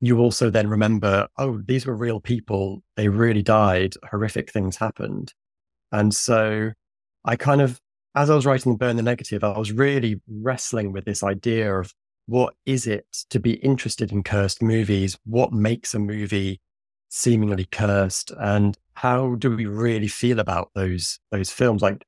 you 0.00 0.20
also 0.20 0.48
then 0.48 0.68
remember, 0.68 1.26
oh, 1.38 1.60
these 1.66 1.86
were 1.86 1.96
real 1.96 2.20
people. 2.20 2.84
They 2.96 3.08
really 3.08 3.42
died. 3.42 3.94
Horrific 4.08 4.52
things 4.52 4.76
happened. 4.76 5.34
And 5.90 6.14
so 6.14 6.70
I 7.24 7.34
kind 7.34 7.60
of, 7.60 7.80
as 8.14 8.30
I 8.30 8.34
was 8.34 8.46
writing 8.46 8.76
Burn 8.76 8.96
the 8.96 9.02
Negative, 9.02 9.44
I 9.44 9.56
was 9.58 9.72
really 9.72 10.20
wrestling 10.28 10.92
with 10.92 11.04
this 11.04 11.22
idea 11.22 11.74
of 11.74 11.92
what 12.26 12.54
is 12.66 12.86
it 12.86 13.06
to 13.30 13.40
be 13.40 13.54
interested 13.54 14.12
in 14.12 14.22
cursed 14.22 14.62
movies? 14.62 15.18
What 15.24 15.52
makes 15.52 15.94
a 15.94 15.98
movie 15.98 16.60
seemingly 17.08 17.66
cursed? 17.70 18.32
And 18.38 18.76
how 18.94 19.36
do 19.36 19.54
we 19.54 19.66
really 19.66 20.08
feel 20.08 20.38
about 20.40 20.70
those 20.74 21.18
those 21.30 21.50
films? 21.50 21.82
Like, 21.82 22.04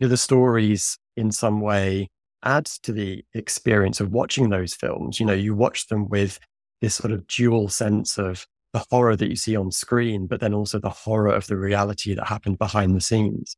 do 0.00 0.08
the 0.08 0.16
stories 0.16 0.98
in 1.16 1.32
some 1.32 1.60
way 1.60 2.08
add 2.44 2.66
to 2.66 2.92
the 2.92 3.24
experience 3.34 4.00
of 4.00 4.12
watching 4.12 4.50
those 4.50 4.74
films? 4.74 5.20
You 5.20 5.26
know, 5.26 5.32
you 5.32 5.54
watch 5.54 5.86
them 5.86 6.08
with 6.08 6.38
this 6.80 6.96
sort 6.96 7.12
of 7.12 7.26
dual 7.28 7.68
sense 7.68 8.18
of 8.18 8.46
the 8.72 8.84
horror 8.90 9.16
that 9.16 9.28
you 9.28 9.36
see 9.36 9.56
on 9.56 9.70
screen, 9.70 10.26
but 10.26 10.40
then 10.40 10.54
also 10.54 10.78
the 10.78 10.90
horror 10.90 11.32
of 11.32 11.46
the 11.46 11.56
reality 11.56 12.14
that 12.14 12.26
happened 12.26 12.58
behind 12.58 12.96
the 12.96 13.00
scenes. 13.00 13.56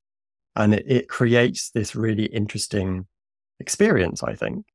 And 0.56 0.74
it, 0.74 0.84
it 0.86 1.08
creates 1.08 1.70
this 1.70 1.94
really 1.94 2.26
interesting 2.26 3.06
experience, 3.60 4.22
I 4.22 4.34
think. 4.34 4.66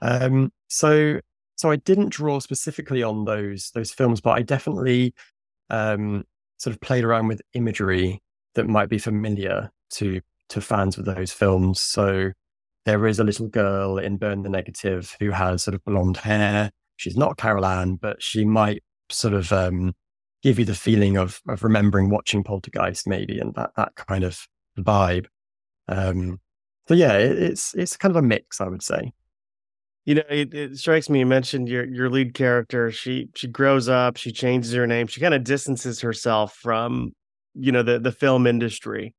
Um, 0.00 0.52
so, 0.68 1.20
so 1.56 1.70
I 1.70 1.76
didn't 1.76 2.10
draw 2.10 2.38
specifically 2.40 3.02
on 3.02 3.24
those 3.24 3.70
those 3.74 3.92
films, 3.92 4.20
but 4.20 4.30
I 4.30 4.42
definitely 4.42 5.14
um, 5.68 6.24
sort 6.58 6.74
of 6.74 6.80
played 6.80 7.04
around 7.04 7.28
with 7.28 7.42
imagery 7.54 8.22
that 8.54 8.66
might 8.66 8.88
be 8.88 8.98
familiar 8.98 9.70
to 9.90 10.20
to 10.48 10.60
fans 10.60 10.98
of 10.98 11.04
those 11.04 11.32
films. 11.32 11.80
So 11.80 12.32
there 12.86 13.06
is 13.06 13.20
a 13.20 13.24
little 13.24 13.48
girl 13.48 13.98
in 13.98 14.16
Burn 14.16 14.42
the 14.42 14.48
Negative 14.48 15.14
who 15.20 15.30
has 15.30 15.62
sort 15.62 15.74
of 15.74 15.84
blonde 15.84 16.16
hair 16.16 16.70
she's 17.00 17.16
not 17.16 17.38
Carol 17.38 17.64
Anne, 17.64 17.96
but 17.96 18.22
she 18.22 18.44
might 18.44 18.82
sort 19.08 19.32
of 19.32 19.52
um, 19.52 19.94
give 20.42 20.58
you 20.58 20.66
the 20.66 20.74
feeling 20.74 21.16
of 21.16 21.40
of 21.48 21.64
remembering 21.64 22.10
watching 22.10 22.44
Poltergeist, 22.44 23.08
maybe, 23.08 23.38
and 23.38 23.54
that 23.54 23.70
that 23.76 23.94
kind 23.94 24.22
of 24.22 24.46
vibe. 24.84 25.26
Um, 25.88 26.40
so 26.88 26.94
yeah, 26.94 27.16
it, 27.18 27.38
it's 27.38 27.74
it's 27.74 27.96
kind 27.96 28.10
of 28.10 28.22
a 28.22 28.26
mix, 28.26 28.60
I 28.60 28.68
would 28.68 28.82
say. 28.82 29.12
You 30.06 30.16
know, 30.16 30.22
it, 30.30 30.54
it, 30.54 30.78
strikes 30.78 31.08
me. 31.10 31.20
You 31.20 31.26
mentioned 31.26 31.68
your 31.68 31.84
your 31.84 32.10
lead 32.10 32.34
character. 32.34 32.90
She 32.90 33.28
she 33.34 33.48
grows 33.48 33.88
up. 33.88 34.16
She 34.16 34.32
changes 34.32 34.72
her 34.72 34.86
name. 34.86 35.06
She 35.06 35.20
kind 35.20 35.34
of 35.34 35.44
distances 35.44 36.00
herself 36.00 36.54
from 36.54 37.12
you 37.54 37.70
know 37.72 37.82
the 37.82 37.98
the 37.98 38.12
film 38.12 38.46
industry. 38.46 39.14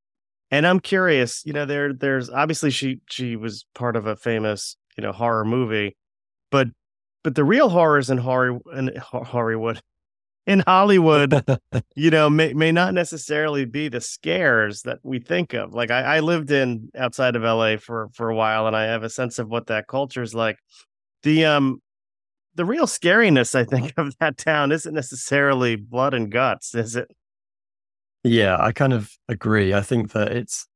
And 0.49 0.67
I'm 0.67 0.79
curious. 0.79 1.43
You 1.45 1.53
know, 1.53 1.65
there 1.65 1.93
there's 1.93 2.29
obviously 2.29 2.71
she 2.71 2.99
she 3.09 3.35
was 3.35 3.65
part 3.73 3.95
of 3.95 4.05
a 4.07 4.15
famous 4.15 4.75
you 4.97 5.03
know 5.03 5.11
horror 5.11 5.45
movie, 5.45 5.95
but 6.49 6.67
but 7.23 7.35
the 7.35 7.43
real 7.43 7.69
horrors 7.69 8.09
in 8.09 8.17
horror 8.17 8.59
in 8.75 8.91
Hollywood, 8.97 9.81
in 10.47 10.63
Hollywood, 10.65 11.43
you 11.95 12.09
know, 12.09 12.29
may 12.29 12.53
may 12.53 12.71
not 12.71 12.93
necessarily 12.93 13.65
be 13.65 13.87
the 13.87 14.01
scares 14.01 14.81
that 14.83 14.99
we 15.03 15.19
think 15.19 15.53
of. 15.53 15.73
Like 15.73 15.91
I, 15.91 16.17
I 16.17 16.19
lived 16.19 16.51
in 16.51 16.89
outside 16.97 17.35
of 17.35 17.43
LA 17.43 17.77
for 17.77 18.09
for 18.13 18.29
a 18.29 18.35
while, 18.35 18.67
and 18.67 18.75
I 18.75 18.83
have 18.83 19.03
a 19.03 19.09
sense 19.09 19.39
of 19.39 19.49
what 19.49 19.67
that 19.67 19.87
culture 19.87 20.21
is 20.21 20.33
like. 20.33 20.57
The 21.23 21.45
um, 21.45 21.81
the 22.55 22.65
real 22.65 22.85
scariness, 22.85 23.55
I 23.55 23.63
think, 23.63 23.93
of 23.97 24.15
that 24.19 24.37
town 24.37 24.71
isn't 24.71 24.93
necessarily 24.93 25.75
blood 25.75 26.13
and 26.13 26.31
guts, 26.31 26.73
is 26.75 26.95
it? 26.95 27.11
Yeah, 28.23 28.57
I 28.59 28.71
kind 28.71 28.93
of 28.93 29.11
agree. 29.27 29.73
I 29.73 29.81
think 29.81 30.11
that 30.11 30.31
it's 30.31 30.67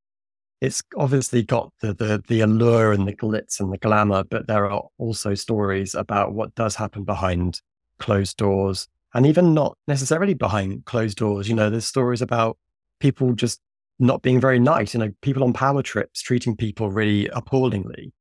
it's 0.61 0.81
obviously 0.95 1.43
got 1.43 1.71
the, 1.81 1.93
the 1.93 2.23
the 2.27 2.41
allure 2.41 2.91
and 2.91 3.07
the 3.07 3.15
glitz 3.15 3.59
and 3.59 3.71
the 3.73 3.77
glamour, 3.77 4.23
but 4.23 4.47
there 4.47 4.69
are 4.69 4.83
also 4.97 5.33
stories 5.33 5.95
about 5.95 6.33
what 6.33 6.55
does 6.55 6.75
happen 6.75 7.03
behind 7.03 7.61
closed 7.99 8.37
doors, 8.37 8.87
and 9.15 9.25
even 9.25 9.55
not 9.55 9.75
necessarily 9.87 10.35
behind 10.35 10.85
closed 10.85 11.17
doors. 11.17 11.49
You 11.49 11.55
know, 11.55 11.71
there's 11.71 11.87
stories 11.87 12.21
about 12.21 12.57
people 12.99 13.33
just 13.33 13.59
not 13.97 14.21
being 14.21 14.39
very 14.39 14.59
nice. 14.59 14.93
You 14.93 14.99
know, 14.99 15.11
people 15.23 15.43
on 15.43 15.53
power 15.53 15.81
trips 15.81 16.21
treating 16.21 16.55
people 16.55 16.91
really 16.91 17.27
appallingly. 17.29 18.13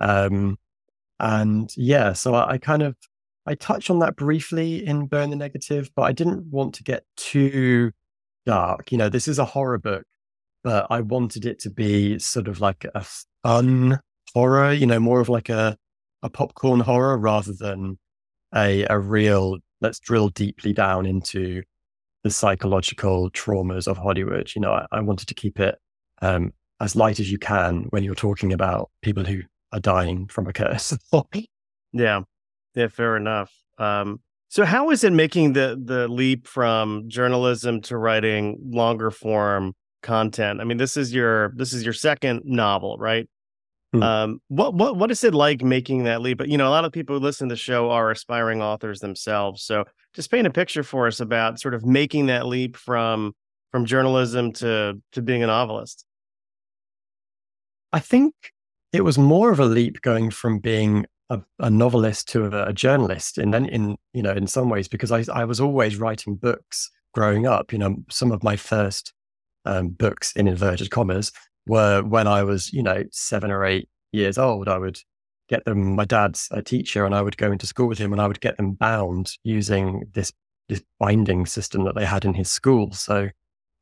Um, 0.00 0.56
and 1.20 1.70
yeah, 1.76 2.14
so 2.14 2.34
I, 2.34 2.52
I 2.52 2.58
kind 2.58 2.82
of 2.82 2.96
I 3.44 3.54
touched 3.54 3.90
on 3.90 3.98
that 3.98 4.16
briefly 4.16 4.86
in 4.86 5.06
Burn 5.06 5.28
the 5.28 5.36
Negative, 5.36 5.90
but 5.94 6.02
I 6.02 6.12
didn't 6.12 6.46
want 6.46 6.74
to 6.76 6.82
get 6.82 7.04
too 7.18 7.92
dark. 8.46 8.90
You 8.90 8.96
know, 8.96 9.10
this 9.10 9.28
is 9.28 9.38
a 9.38 9.44
horror 9.44 9.78
book 9.78 10.04
but 10.66 10.88
I 10.90 11.00
wanted 11.00 11.46
it 11.46 11.60
to 11.60 11.70
be 11.70 12.18
sort 12.18 12.48
of 12.48 12.60
like 12.60 12.84
a 12.92 13.06
fun 13.44 14.00
horror, 14.34 14.72
you 14.72 14.84
know, 14.84 14.98
more 14.98 15.20
of 15.20 15.28
like 15.28 15.48
a, 15.48 15.76
a 16.24 16.28
popcorn 16.28 16.80
horror 16.80 17.16
rather 17.16 17.52
than 17.52 18.00
a, 18.52 18.84
a 18.90 18.98
real, 18.98 19.58
let's 19.80 19.98
drill 19.98 20.28
deeply 20.28 20.72
down 20.72 21.06
into 21.06 21.62
the 22.24 22.30
psychological 22.30 23.30
traumas 23.30 23.86
of 23.86 23.98
Hollywood. 23.98 24.50
You 24.54 24.62
know, 24.62 24.72
I, 24.72 24.86
I 24.92 25.00
wanted 25.00 25.28
to 25.28 25.34
keep 25.34 25.60
it 25.60 25.76
um, 26.22 26.52
as 26.80 26.96
light 26.96 27.20
as 27.20 27.30
you 27.30 27.38
can 27.38 27.86
when 27.90 28.02
you're 28.02 28.14
talking 28.14 28.52
about 28.52 28.90
people 29.02 29.24
who 29.24 29.42
are 29.72 29.80
dying 29.80 30.26
from 30.28 30.46
a 30.46 30.52
curse. 30.52 30.96
yeah. 31.92 32.20
Yeah, 32.74 32.88
fair 32.88 33.16
enough. 33.16 33.52
Um, 33.78 34.20
so 34.48 34.64
how 34.64 34.90
is 34.90 35.02
it 35.02 35.12
making 35.12 35.54
the 35.54 35.80
the 35.82 36.08
leap 36.08 36.46
from 36.46 37.08
journalism 37.08 37.80
to 37.82 37.96
writing 37.96 38.58
longer 38.62 39.10
form 39.10 39.74
content. 40.06 40.60
I 40.60 40.64
mean, 40.64 40.78
this 40.78 40.96
is 40.96 41.12
your 41.12 41.52
this 41.56 41.72
is 41.72 41.84
your 41.84 41.92
second 41.92 42.42
novel, 42.44 42.96
right? 42.98 43.28
Hmm. 43.96 44.02
Um, 44.02 44.40
what 44.48 44.74
what 44.74 44.96
what 44.96 45.10
is 45.10 45.24
it 45.24 45.34
like 45.34 45.62
making 45.62 46.04
that 46.04 46.20
leap? 46.20 46.38
But 46.38 46.48
you 46.48 46.58
know, 46.58 46.68
a 46.68 46.70
lot 46.70 46.84
of 46.84 46.92
people 46.92 47.16
who 47.16 47.22
listen 47.22 47.48
to 47.48 47.52
the 47.54 47.58
show 47.58 47.90
are 47.90 48.10
aspiring 48.10 48.62
authors 48.62 49.00
themselves. 49.00 49.62
So 49.62 49.84
just 50.14 50.30
paint 50.30 50.46
a 50.46 50.50
picture 50.50 50.82
for 50.82 51.06
us 51.06 51.20
about 51.20 51.60
sort 51.60 51.74
of 51.74 51.84
making 51.84 52.26
that 52.26 52.46
leap 52.46 52.76
from 52.76 53.34
from 53.72 53.84
journalism 53.84 54.52
to 54.54 55.00
to 55.12 55.22
being 55.22 55.42
a 55.42 55.46
novelist. 55.46 56.04
I 57.92 58.00
think 58.00 58.34
it 58.92 59.02
was 59.02 59.18
more 59.18 59.50
of 59.50 59.60
a 59.60 59.66
leap 59.66 60.00
going 60.02 60.30
from 60.30 60.58
being 60.58 61.06
a, 61.30 61.40
a 61.58 61.70
novelist 61.70 62.28
to 62.28 62.44
a, 62.46 62.68
a 62.68 62.72
journalist, 62.72 63.38
and 63.38 63.52
then 63.52 63.66
in 63.66 63.96
you 64.12 64.22
know 64.22 64.32
in 64.32 64.46
some 64.46 64.68
ways 64.68 64.88
because 64.88 65.12
I 65.12 65.24
I 65.32 65.44
was 65.44 65.60
always 65.60 65.96
writing 65.96 66.36
books 66.36 66.90
growing 67.14 67.46
up. 67.46 67.72
You 67.72 67.78
know, 67.78 67.96
some 68.10 68.32
of 68.32 68.42
my 68.42 68.56
first 68.56 69.12
um, 69.64 69.88
books 69.88 70.32
in 70.32 70.48
inverted 70.48 70.90
commas 70.90 71.32
were 71.66 72.02
when 72.02 72.26
I 72.26 72.42
was, 72.42 72.72
you 72.72 72.82
know, 72.82 73.04
seven 73.10 73.50
or 73.50 73.64
eight 73.64 73.88
years 74.12 74.38
old. 74.38 74.68
I 74.68 74.78
would 74.78 74.98
get 75.48 75.64
them. 75.64 75.96
My 75.96 76.04
dad's 76.04 76.48
a 76.50 76.62
teacher, 76.62 77.04
and 77.04 77.14
I 77.14 77.22
would 77.22 77.36
go 77.36 77.50
into 77.52 77.66
school 77.66 77.88
with 77.88 77.98
him, 77.98 78.12
and 78.12 78.20
I 78.20 78.26
would 78.26 78.40
get 78.40 78.56
them 78.56 78.72
bound 78.72 79.32
using 79.44 80.04
this 80.12 80.32
this 80.68 80.82
binding 80.98 81.46
system 81.46 81.84
that 81.84 81.94
they 81.94 82.04
had 82.04 82.24
in 82.24 82.34
his 82.34 82.50
school. 82.50 82.92
So 82.92 83.28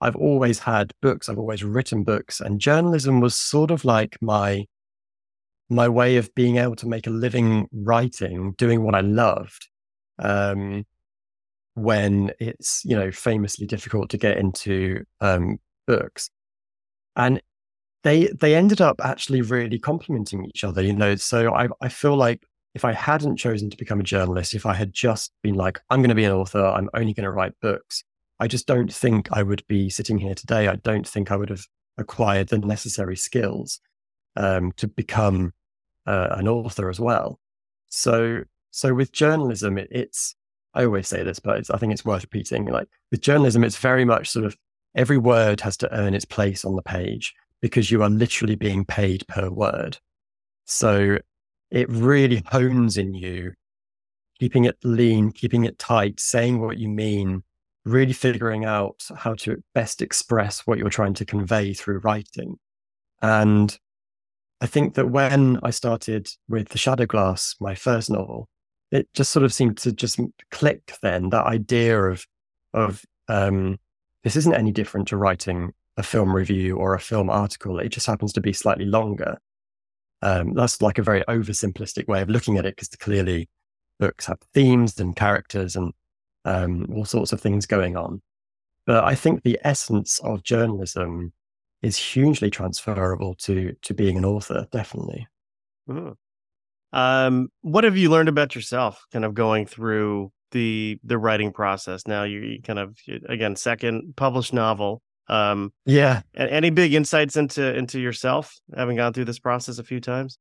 I've 0.01 0.17
always 0.17 0.59
had 0.59 0.93
books. 1.01 1.29
I've 1.29 1.39
always 1.39 1.65
written 1.65 2.05
books, 2.05 2.41
and 2.41 2.61
journalism 2.61 3.21
was 3.21 3.37
sort 3.37 3.71
of 3.71 3.85
like 3.85 4.17
my 4.21 4.67
my 5.71 5.89
way 5.89 6.17
of 6.17 6.35
being 6.35 6.59
able 6.59 6.77
to 6.77 6.87
make 6.89 7.07
a 7.07 7.11
living 7.11 7.69
writing, 7.73 8.53
doing 8.59 8.83
what 8.83 8.95
I 8.95 9.01
loved. 9.01 9.69
Um, 10.19 10.85
when 11.75 12.31
it's 12.39 12.85
you 12.85 12.97
know 12.97 13.11
famously 13.11 13.67
difficult 13.67 14.11
to 14.11 14.19
get 14.19 14.39
into 14.39 15.05
um, 15.21 15.59
books. 15.87 16.31
And 17.17 17.41
they 18.05 18.27
they 18.29 18.55
ended 18.55 18.81
up 18.81 19.01
actually 19.03 19.43
really 19.43 19.79
complementing 19.79 20.45
each 20.45 20.63
other, 20.63 20.83
you 20.83 20.93
know. 20.93 21.17
So 21.17 21.53
I 21.53 21.69
I 21.81 21.89
feel 21.89 22.17
like 22.17 22.47
if 22.75 22.85
I 22.85 22.93
hadn't 22.93 23.37
chosen 23.37 23.71
to 23.71 23.77
become 23.77 24.01
a 24.01 24.05
journalist, 24.05 24.55
if 24.55 24.67
I 24.67 24.75
had 24.75 24.93
just 24.93 25.33
been 25.43 25.55
like, 25.55 25.81
I'm 25.91 26.01
going 26.01 26.09
to 26.09 26.15
be 26.15 26.25
an 26.25 26.33
author, 26.33 26.65
I'm 26.65 26.91
only 26.95 27.13
going 27.13 27.25
to 27.25 27.31
write 27.31 27.53
books, 27.61 28.03
I 28.41 28.49
just 28.49 28.67
don't 28.67 28.93
think 28.93 29.29
I 29.33 29.43
would 29.43 29.65
be 29.69 29.89
sitting 29.91 30.19
here 30.19 30.35
today. 30.35 30.69
I 30.69 30.77
don't 30.77 31.07
think 31.07 31.31
I 31.31 31.37
would 31.37 31.51
have 31.51 31.65
acquired 31.99 32.49
the 32.49 32.59
necessary 32.59 33.17
skills 33.17 33.81
um, 34.37 34.73
to 34.73 34.89
become 34.89 35.53
uh, 36.07 36.29
an 36.33 36.49
author 36.49 36.91
as 36.91 36.99
well. 36.99 37.39
So, 37.89 38.43
so 38.73 38.93
with 38.93 39.13
journalism, 39.13 39.79
it, 39.79 39.89
it's 39.91 40.35
I 40.75 40.85
always 40.85 41.07
say 41.07 41.23
this, 41.23 41.39
but 41.39 41.71
I 41.71 41.77
think 41.79 41.93
it's 41.93 42.05
worth 42.05 42.25
repeating. 42.25 42.65
Like 42.67 42.89
with 43.13 43.21
journalism, 43.21 43.63
it's 43.63 43.77
very 43.77 44.05
much 44.05 44.29
sort 44.29 44.45
of 44.45 44.57
every 44.97 45.19
word 45.19 45.61
has 45.61 45.77
to 45.77 45.95
earn 45.97 46.15
its 46.15 46.25
place 46.25 46.65
on 46.65 46.75
the 46.75 46.83
page 46.83 47.35
because 47.61 47.91
you 47.91 48.03
are 48.03 48.11
literally 48.11 48.57
being 48.57 48.85
paid 48.85 49.27
per 49.29 49.49
word. 49.49 49.99
So 50.65 51.19
it 51.71 51.89
really 51.91 52.43
hones 52.47 52.97
in 52.97 53.15
you, 53.15 53.53
keeping 54.39 54.65
it 54.65 54.77
lean, 54.85 55.33
keeping 55.33 55.65
it 55.65 55.79
tight, 55.79 56.21
saying 56.21 56.61
what 56.61 56.79
you 56.79 56.89
mean, 56.89 57.43
really 57.85 58.13
figuring 58.13 58.65
out 58.65 59.03
how 59.17 59.35
to 59.35 59.63
best 59.75 60.03
express 60.03 60.67
what 60.67 60.79
you're 60.79 60.89
trying 60.91 61.15
to 61.15 61.25
convey 61.25 61.75
through 61.75 61.99
writing. 61.99 62.59
And 63.21 63.77
I 64.61 64.67
think 64.67 64.95
that 64.95 65.11
when 65.11 65.59
I 65.63 65.71
started 65.71 66.29
with 66.49 66.69
The 66.69 66.79
Shadow 66.79 67.07
Glass, 67.07 67.57
my 67.61 67.75
first 67.75 68.11
novel, 68.11 68.49
it 68.91 69.09
just 69.13 69.33
sort 69.33 69.45
of 69.45 69.53
seemed 69.53 69.79
to 69.79 69.93
just 69.93 70.21
click 70.51 70.95
then 71.03 71.31
that 71.31 71.47
idea 71.47 72.01
of, 72.01 72.27
of, 72.73 73.05
um, 73.29 73.79
this 74.23 74.37
isn't 74.37 74.55
any 74.55 74.73
different 74.73 75.09
to 75.09 75.17
writing 75.17 75.73
a 75.97 76.03
film 76.03 76.35
review 76.35 76.77
or 76.77 76.95
a 76.95 77.01
film 77.01 77.31
article. 77.31 77.79
It 77.79 77.91
just 77.91 78.07
happens 78.07 78.33
to 78.35 78.41
be 78.41 78.53
slightly 78.53 78.85
longer. 78.85 79.39
Um, 80.23 80.55
that's 80.55 80.81
like 80.81 80.99
a 80.99 81.03
very 81.03 81.23
oversimplistic 81.29 82.09
way 82.09 82.23
of 82.23 82.31
looking 82.31 82.57
at 82.57 82.67
it 82.67 82.77
because 82.77 82.89
clearly 82.89 83.49
books 83.99 84.27
have 84.27 84.39
themes 84.55 84.99
and 84.99 85.15
characters 85.15 85.77
and 85.77 85.93
um, 86.45 86.87
all 86.95 87.05
sorts 87.05 87.33
of 87.33 87.41
things 87.41 87.67
going 87.67 87.97
on. 87.97 88.23
But 88.87 89.05
I 89.05 89.15
think 89.15 89.43
the 89.43 89.59
essence 89.65 90.19
of 90.21 90.43
journalism 90.43 91.33
is 91.83 91.97
hugely 91.97 92.51
transferable 92.51 93.35
to 93.35 93.75
to 93.83 93.95
being 93.95 94.17
an 94.17 94.25
author, 94.25 94.67
definitely. 94.73 95.27
Mm. 95.89 96.15
Um, 96.93 97.49
what 97.63 97.85
have 97.85 97.97
you 97.97 98.09
learned 98.11 98.29
about 98.29 98.55
yourself, 98.55 99.05
kind 99.13 99.25
of 99.25 99.35
going 99.35 99.67
through 99.67 100.33
the 100.53 100.99
the 101.05 101.19
writing 101.19 101.53
process? 101.53 102.07
Now 102.07 102.25
you, 102.25 102.41
you 102.41 102.63
kind 102.63 102.79
of 102.79 102.97
again 103.29 103.57
second 103.57 104.15
published 104.17 104.53
novel. 104.53 105.03
Um, 105.29 105.73
yeah. 105.87 106.23
Any 106.35 106.71
big 106.71 106.95
insights 106.95 107.37
into 107.37 107.75
into 107.77 108.01
yourself, 108.01 108.59
having 108.77 108.97
gone 108.97 109.13
through 109.13 109.25
this 109.25 109.39
process 109.39 109.79
a 109.79 109.85
few 109.85 110.01
times? 110.01 110.39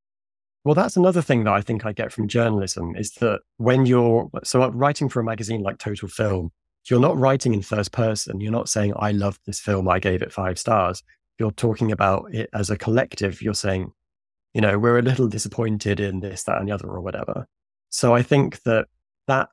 Well, 0.66 0.76
that's 0.76 0.96
another 0.96 1.22
thing 1.22 1.44
that 1.44 1.54
I 1.54 1.62
think 1.62 1.86
I 1.86 1.92
get 1.92 2.12
from 2.12 2.28
journalism 2.28 2.96
is 2.96 3.12
that 3.16 3.42
when 3.58 3.86
you're 3.86 4.30
so 4.44 4.66
writing 4.70 5.10
for 5.10 5.20
a 5.20 5.24
magazine 5.24 5.62
like 5.62 5.78
Total 5.78 6.08
Film, 6.08 6.52
you're 6.90 7.02
not 7.02 7.18
writing 7.18 7.54
in 7.54 7.62
first 7.62 7.92
person. 7.92 8.40
You're 8.40 8.52
not 8.52 8.70
saying, 8.70 8.94
I 8.98 9.12
love 9.12 9.40
this 9.46 9.60
film, 9.60 9.90
I 9.90 10.00
gave 10.00 10.22
it 10.22 10.32
five 10.32 10.58
stars. 10.58 11.04
You're 11.38 11.52
talking 11.52 11.92
about 11.92 12.34
it 12.34 12.50
as 12.54 12.70
a 12.70 12.78
collective. 12.78 13.42
You're 13.42 13.54
saying, 13.54 13.92
you 14.54 14.62
know, 14.62 14.78
we're 14.78 15.00
a 15.00 15.02
little 15.02 15.28
disappointed 15.28 16.00
in 16.00 16.20
this, 16.20 16.44
that, 16.44 16.60
and 16.60 16.68
the 16.68 16.74
other, 16.74 16.88
or 16.88 17.02
whatever. 17.02 17.46
So 17.90 18.16
I 18.16 18.22
think 18.22 18.62
that 18.64 18.88
that 19.28 19.50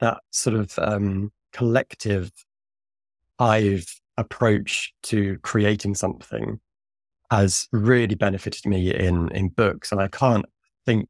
that 0.00 0.18
sort 0.30 0.56
of 0.56 0.78
um, 0.78 1.32
collective 1.52 2.32
I've 3.38 4.00
approach 4.16 4.92
to 5.04 5.38
creating 5.42 5.94
something 5.94 6.60
has 7.30 7.68
really 7.72 8.14
benefited 8.14 8.66
me 8.66 8.94
in 8.94 9.30
in 9.32 9.48
books, 9.48 9.92
and 9.92 10.00
I 10.00 10.08
can't 10.08 10.46
think. 10.86 11.08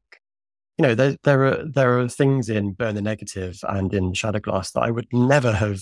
You 0.77 0.83
know, 0.83 0.95
there 0.95 1.15
there 1.23 1.45
are 1.45 1.65
there 1.65 1.99
are 1.99 2.09
things 2.09 2.49
in 2.49 2.73
Burn 2.73 2.95
the 2.95 3.01
Negative 3.01 3.57
and 3.69 3.93
in 3.93 4.13
shadow 4.13 4.39
glass 4.39 4.71
that 4.71 4.81
I 4.81 4.91
would 4.91 5.07
never 5.13 5.53
have 5.53 5.81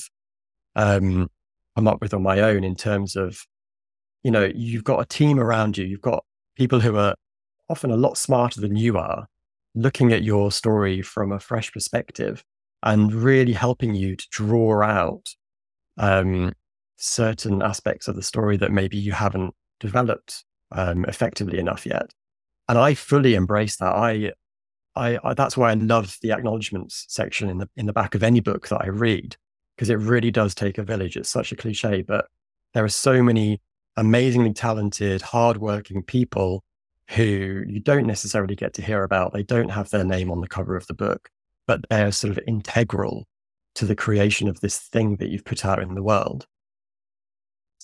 um, 0.76 1.30
come 1.76 1.88
up 1.88 2.02
with 2.02 2.14
on 2.14 2.22
my 2.22 2.40
own. 2.42 2.64
In 2.64 2.76
terms 2.76 3.16
of, 3.16 3.40
you 4.24 4.30
know, 4.32 4.52
you've 4.54 4.84
got 4.84 5.00
a 5.00 5.06
team 5.06 5.40
around 5.40 5.78
you, 5.78 5.86
you've 5.86 6.02
got 6.02 6.24
people 6.56 6.80
who 6.80 6.96
are 6.98 7.16
often 7.70 7.90
a 7.90 7.98
lot 7.98 8.18
smarter 8.18 8.62
than 8.62 8.76
you 8.76 8.98
are, 8.98 9.28
looking 9.74 10.14
at 10.14 10.24
your 10.24 10.52
story 10.52 11.02
from 11.02 11.32
a 11.32 11.40
fresh 11.40 11.72
perspective 11.72 12.44
and 12.84 13.14
really 13.14 13.54
helping 13.54 13.96
you 13.96 14.16
to 14.16 14.28
draw 14.30 14.84
out 14.84 15.30
um, 15.98 16.54
certain 16.98 17.62
aspects 17.62 18.08
of 18.08 18.16
the 18.16 18.22
story 18.22 18.58
that 18.58 18.72
maybe 18.72 18.98
you 18.98 19.12
haven't 19.12 19.54
developed 19.80 20.44
um, 20.72 21.06
effectively 21.06 21.60
enough 21.60 21.86
yet. 21.86 22.12
And 22.70 22.78
I 22.78 22.94
fully 22.94 23.36
embrace 23.36 23.76
that. 23.78 23.94
I, 23.94 24.32
I, 24.96 25.20
I, 25.24 25.34
that's 25.34 25.58
why 25.58 25.72
I 25.72 25.74
love 25.74 26.18
the 26.22 26.32
acknowledgements 26.32 27.06
section 27.10 27.50
in 27.50 27.58
the 27.58 27.70
in 27.76 27.88
the 27.88 27.94
back 27.94 28.16
of 28.16 28.24
any 28.24 28.40
book 28.40 28.70
that 28.70 28.82
I 28.82 28.88
read 28.88 29.36
because 29.76 29.90
it 29.90 29.96
really 29.96 30.32
does 30.32 30.54
take 30.54 30.78
a 30.78 30.84
village. 30.84 31.18
It's 31.18 31.30
such 31.30 31.52
a 31.52 31.56
cliche, 31.56 32.04
but 32.04 32.26
there 32.74 32.84
are 32.84 32.90
so 32.90 33.22
many 33.24 33.60
amazingly 33.98 34.54
talented, 34.54 35.22
hardworking 35.22 36.04
people 36.04 36.64
who 37.10 37.64
you 37.68 37.80
don't 37.80 38.08
necessarily 38.08 38.56
get 38.56 38.74
to 38.76 38.82
hear 38.82 39.04
about. 39.04 39.34
They 39.34 39.44
don't 39.44 39.70
have 39.70 39.90
their 39.90 40.04
name 40.04 40.32
on 40.32 40.42
the 40.42 40.48
cover 40.48 40.76
of 40.76 40.88
the 40.88 40.94
book, 40.94 41.30
but 41.68 41.82
they're 41.90 42.12
sort 42.12 42.32
of 42.32 42.44
integral 42.48 43.28
to 43.76 43.86
the 43.86 43.96
creation 43.96 44.48
of 44.48 44.62
this 44.62 44.78
thing 44.78 45.18
that 45.18 45.30
you've 45.30 45.46
put 45.46 45.66
out 45.66 45.82
in 45.82 45.96
the 45.96 46.04
world. 46.04 46.48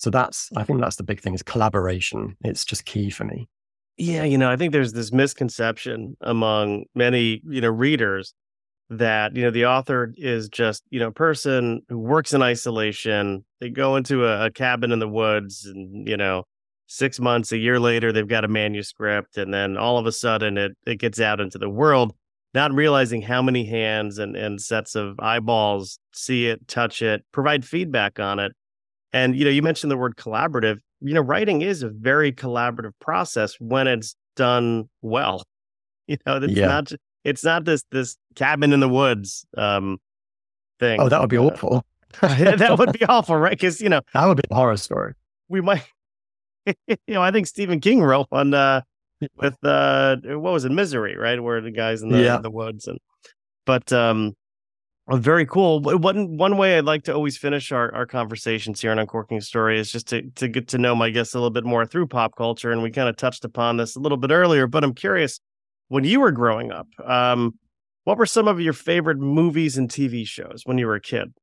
So 0.00 0.08
that's, 0.08 0.48
I 0.56 0.64
think 0.64 0.80
that's 0.80 0.96
the 0.96 1.02
big 1.02 1.20
thing 1.20 1.34
is 1.34 1.42
collaboration. 1.42 2.34
It's 2.42 2.64
just 2.64 2.86
key 2.86 3.10
for 3.10 3.24
me. 3.24 3.50
Yeah, 3.98 4.24
you 4.24 4.38
know, 4.38 4.50
I 4.50 4.56
think 4.56 4.72
there's 4.72 4.94
this 4.94 5.12
misconception 5.12 6.16
among 6.22 6.84
many, 6.94 7.42
you 7.44 7.60
know, 7.60 7.68
readers 7.68 8.32
that, 8.88 9.36
you 9.36 9.42
know, 9.42 9.50
the 9.50 9.66
author 9.66 10.14
is 10.16 10.48
just, 10.48 10.84
you 10.88 10.98
know, 10.98 11.08
a 11.08 11.12
person 11.12 11.82
who 11.90 11.98
works 11.98 12.32
in 12.32 12.40
isolation. 12.40 13.44
They 13.60 13.68
go 13.68 13.96
into 13.96 14.24
a, 14.24 14.46
a 14.46 14.50
cabin 14.50 14.90
in 14.90 15.00
the 15.00 15.08
woods 15.08 15.66
and, 15.66 16.08
you 16.08 16.16
know, 16.16 16.44
six 16.86 17.20
months, 17.20 17.52
a 17.52 17.58
year 17.58 17.78
later, 17.78 18.10
they've 18.10 18.26
got 18.26 18.46
a 18.46 18.48
manuscript. 18.48 19.36
And 19.36 19.52
then 19.52 19.76
all 19.76 19.98
of 19.98 20.06
a 20.06 20.12
sudden 20.12 20.56
it, 20.56 20.72
it 20.86 20.96
gets 20.96 21.20
out 21.20 21.40
into 21.40 21.58
the 21.58 21.68
world, 21.68 22.14
not 22.54 22.72
realizing 22.72 23.20
how 23.20 23.42
many 23.42 23.66
hands 23.66 24.16
and, 24.16 24.34
and 24.34 24.62
sets 24.62 24.94
of 24.94 25.20
eyeballs 25.20 25.98
see 26.14 26.46
it, 26.46 26.66
touch 26.68 27.02
it, 27.02 27.22
provide 27.32 27.66
feedback 27.66 28.18
on 28.18 28.38
it 28.38 28.52
and 29.12 29.36
you 29.36 29.44
know, 29.44 29.50
you 29.50 29.62
mentioned 29.62 29.90
the 29.90 29.96
word 29.96 30.16
collaborative. 30.16 30.78
You 31.00 31.14
know, 31.14 31.20
writing 31.20 31.62
is 31.62 31.82
a 31.82 31.88
very 31.88 32.32
collaborative 32.32 32.92
process 33.00 33.54
when 33.58 33.86
it's 33.86 34.14
done 34.36 34.88
well. 35.02 35.42
You 36.06 36.16
know, 36.26 36.38
it's 36.38 36.54
yeah. 36.54 36.66
not 36.66 36.92
it's 37.22 37.44
not 37.44 37.64
this 37.64 37.84
this 37.92 38.16
cabin 38.34 38.72
in 38.72 38.80
the 38.80 38.88
woods 38.88 39.46
um 39.56 39.98
thing. 40.80 41.00
Oh, 41.00 41.08
that 41.08 41.20
would 41.20 41.30
be 41.30 41.38
uh, 41.38 41.42
awful. 41.42 41.84
that 42.20 42.76
would 42.76 42.92
be 42.92 43.04
awful, 43.04 43.36
right? 43.36 43.52
Because 43.52 43.80
you 43.80 43.88
know 43.88 44.00
that 44.12 44.26
would 44.26 44.38
be 44.38 44.42
a 44.50 44.54
horror 44.56 44.76
story. 44.76 45.14
We 45.48 45.60
might, 45.60 45.84
you 46.66 46.96
know, 47.06 47.22
I 47.22 47.30
think 47.30 47.46
Stephen 47.46 47.78
King 47.78 48.02
wrote 48.02 48.26
on 48.32 48.52
uh, 48.52 48.80
with 49.36 49.56
uh, 49.62 50.16
what 50.24 50.52
was 50.52 50.64
it, 50.64 50.72
Misery, 50.72 51.16
right? 51.16 51.40
Where 51.40 51.60
the 51.60 51.70
guys 51.70 52.02
in 52.02 52.08
the, 52.08 52.22
yeah. 52.22 52.36
in 52.36 52.42
the 52.42 52.50
woods 52.50 52.88
and, 52.88 52.98
but 53.66 53.92
um, 53.92 54.34
well, 55.10 55.18
very 55.18 55.44
cool. 55.44 55.80
One 55.80 56.36
one 56.36 56.56
way 56.56 56.78
I'd 56.78 56.84
like 56.84 57.02
to 57.04 57.12
always 57.12 57.36
finish 57.36 57.72
our, 57.72 57.92
our 57.92 58.06
conversations 58.06 58.80
here 58.80 58.92
on 58.92 58.98
Uncorking 59.00 59.40
Story 59.40 59.76
is 59.76 59.90
just 59.90 60.06
to 60.08 60.22
to 60.36 60.46
get 60.46 60.68
to 60.68 60.78
know 60.78 60.94
my 60.94 61.10
guests 61.10 61.34
a 61.34 61.38
little 61.38 61.50
bit 61.50 61.64
more 61.64 61.84
through 61.84 62.06
pop 62.06 62.36
culture, 62.36 62.70
and 62.70 62.80
we 62.80 62.92
kind 62.92 63.08
of 63.08 63.16
touched 63.16 63.44
upon 63.44 63.76
this 63.76 63.96
a 63.96 63.98
little 63.98 64.18
bit 64.18 64.30
earlier. 64.30 64.68
But 64.68 64.84
I'm 64.84 64.94
curious, 64.94 65.40
when 65.88 66.04
you 66.04 66.20
were 66.20 66.30
growing 66.30 66.70
up, 66.70 66.86
um, 67.04 67.58
what 68.04 68.18
were 68.18 68.26
some 68.26 68.46
of 68.46 68.60
your 68.60 68.72
favorite 68.72 69.18
movies 69.18 69.76
and 69.76 69.90
TV 69.90 70.24
shows 70.24 70.62
when 70.64 70.78
you 70.78 70.86
were 70.86 70.94
a 70.94 71.00
kid? 71.00 71.34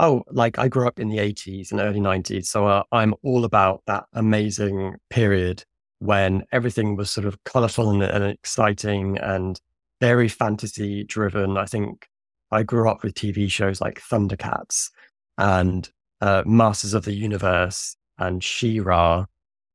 Oh, 0.00 0.24
like 0.28 0.58
I 0.58 0.66
grew 0.66 0.88
up 0.88 0.98
in 0.98 1.08
the 1.08 1.18
80s 1.18 1.70
and 1.70 1.80
early 1.80 2.00
90s, 2.00 2.46
so 2.46 2.66
uh, 2.66 2.82
I'm 2.90 3.14
all 3.22 3.44
about 3.44 3.82
that 3.86 4.02
amazing 4.14 4.96
period 5.10 5.62
when 6.00 6.42
everything 6.50 6.96
was 6.96 7.08
sort 7.08 7.24
of 7.24 7.44
colorful 7.44 7.88
and, 7.88 8.02
and 8.02 8.24
exciting 8.24 9.16
and 9.18 9.60
very 10.00 10.28
fantasy 10.28 11.04
driven. 11.04 11.56
I 11.56 11.66
think 11.66 12.08
I 12.50 12.62
grew 12.62 12.88
up 12.88 13.02
with 13.02 13.14
TV 13.14 13.50
shows 13.50 13.80
like 13.80 14.00
Thundercats 14.00 14.90
and 15.38 15.88
uh, 16.20 16.42
Masters 16.46 16.94
of 16.94 17.04
the 17.04 17.14
Universe 17.14 17.96
and 18.18 18.42
She-Ra, 18.42 19.26